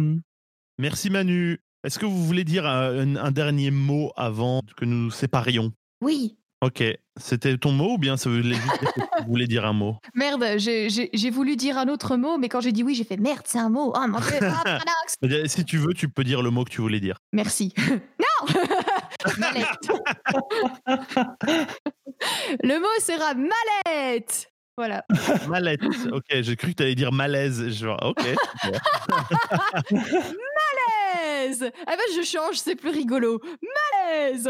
Merci 0.77 1.09
Manu. 1.09 1.59
Est-ce 1.83 1.99
que 1.99 2.05
vous 2.05 2.25
voulez 2.25 2.43
dire 2.43 2.65
un, 2.65 3.15
un 3.15 3.31
dernier 3.31 3.71
mot 3.71 4.11
avant 4.15 4.61
que 4.77 4.85
nous 4.85 5.05
nous 5.05 5.11
séparions? 5.11 5.73
Oui. 6.01 6.37
Ok, 6.63 6.83
c'était 7.19 7.57
ton 7.57 7.71
mot 7.71 7.93
ou 7.93 7.97
bien 7.97 8.17
ça 8.17 8.29
voulait 8.29 8.43
dire 8.53 8.73
tu 9.17 9.25
voulais 9.25 9.47
dire 9.47 9.65
un 9.65 9.73
mot? 9.73 9.97
Merde, 10.13 10.45
j'ai- 10.57 11.29
voulu 11.31 11.55
dire 11.55 11.79
un 11.79 11.87
autre 11.87 12.17
mot, 12.17 12.37
mais 12.37 12.49
quand 12.49 12.61
j'ai 12.61 12.71
dit 12.71 12.83
oui, 12.83 12.93
j'ai 12.93 13.03
fait 13.03 13.17
merde, 13.17 13.41
c'est 13.45 13.57
un 13.57 13.69
mot. 13.69 13.91
Oh 13.95 14.07
mon 14.07 14.19
dieu, 14.19 14.37
ah. 14.43 14.77
Eh 15.23 15.47
Si 15.47 15.65
tu 15.65 15.77
veux, 15.77 15.95
tu 15.95 16.07
peux 16.07 16.23
dire 16.23 16.43
le 16.43 16.51
mot 16.51 16.63
que 16.63 16.69
tu 16.69 16.81
voulais 16.81 16.99
dire. 16.99 17.17
Merci. 17.33 17.73
non 18.19 18.53
Mallette. 19.39 19.89
Le 22.63 22.79
mot 22.79 22.99
sera 22.99 23.33
mallette. 23.33 24.47
Voilà. 24.77 25.03
Mallette. 25.47 25.81
Ok, 26.11 26.25
j'ai 26.41 26.55
cru 26.55 26.69
que 26.69 26.75
tu 26.75 26.83
allais 26.83 26.95
dire 26.95 27.11
malaise. 27.11 27.83
Vois, 27.83 28.05
ok. 28.05 28.23
Malaise 29.91 31.71
Ah 31.87 31.95
ben 31.95 32.15
je 32.15 32.21
change, 32.23 32.57
c'est 32.57 32.75
plus 32.75 32.91
rigolo. 32.91 33.39
Malaise 34.03 34.49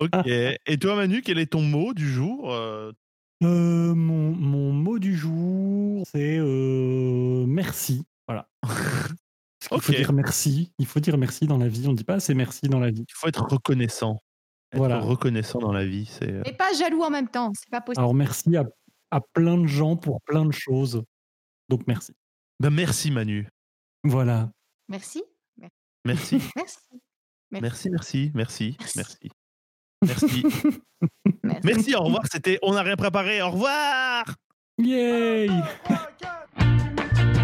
ok. 0.00 0.26
Et 0.26 0.78
toi, 0.80 0.96
Manu, 0.96 1.22
quel 1.22 1.38
est 1.38 1.46
ton 1.52 1.62
mot 1.62 1.94
du 1.94 2.08
jour 2.10 2.52
Euh, 2.52 2.92
Euh, 3.42 3.92
mon, 3.94 4.30
mon 4.36 4.72
mot 4.72 5.00
du 5.00 5.16
jour, 5.16 6.04
c'est 6.06 6.38
euh, 6.38 7.44
merci. 7.46 8.04
Voilà. 8.28 8.48
Qu'il 9.60 9.80
faut 9.80 9.92
dire 9.92 10.12
merci. 10.12 10.72
Il 10.78 10.86
faut 10.86 11.00
dire 11.00 11.18
merci 11.18 11.46
dans 11.48 11.58
la 11.58 11.66
vie. 11.68 11.86
On 11.88 11.90
ne 11.92 11.96
dit 11.96 12.04
pas 12.04 12.14
assez 12.14 12.34
merci 12.34 12.68
dans 12.68 12.78
la 12.78 12.90
vie. 12.90 13.04
Il 13.08 13.14
faut 13.14 13.26
être 13.26 13.42
reconnaissant. 13.42 14.20
Être 14.70 14.78
Voilà. 14.78 15.00
reconnaissant 15.00 15.58
dans 15.58 15.72
la 15.72 15.84
vie, 15.84 16.06
c'est. 16.06 16.30
Mais 16.44 16.52
pas 16.52 16.72
jaloux 16.72 17.02
en 17.02 17.10
même 17.10 17.28
temps, 17.28 17.50
c'est 17.54 17.68
pas 17.68 17.80
possible. 17.80 18.00
Alors 18.00 18.14
merci 18.14 18.56
à, 18.56 18.64
à 19.10 19.20
plein 19.20 19.58
de 19.58 19.66
gens 19.66 19.96
pour 19.96 20.22
plein 20.22 20.44
de 20.46 20.52
choses. 20.52 21.02
Donc 21.68 21.86
merci. 21.88 22.12
Ben, 22.60 22.70
merci, 22.70 23.10
Manu. 23.10 23.48
Voilà. 24.04 24.50
Merci. 24.88 25.22
Merci. 26.04 26.40
Merci. 26.56 26.78
merci, 27.52 27.90
merci, 27.90 28.30
merci, 28.34 28.76
Merci. 28.80 28.96
merci. 28.96 29.18
Merci. 30.02 30.42
Merci. 31.42 31.60
Merci, 31.64 31.94
au 31.94 32.02
revoir. 32.02 32.22
C'était 32.30 32.58
On 32.62 32.74
n'a 32.74 32.82
rien 32.82 32.96
préparé. 32.96 33.42
Au 33.42 33.50
revoir. 33.50 34.24
Yay. 34.78 35.48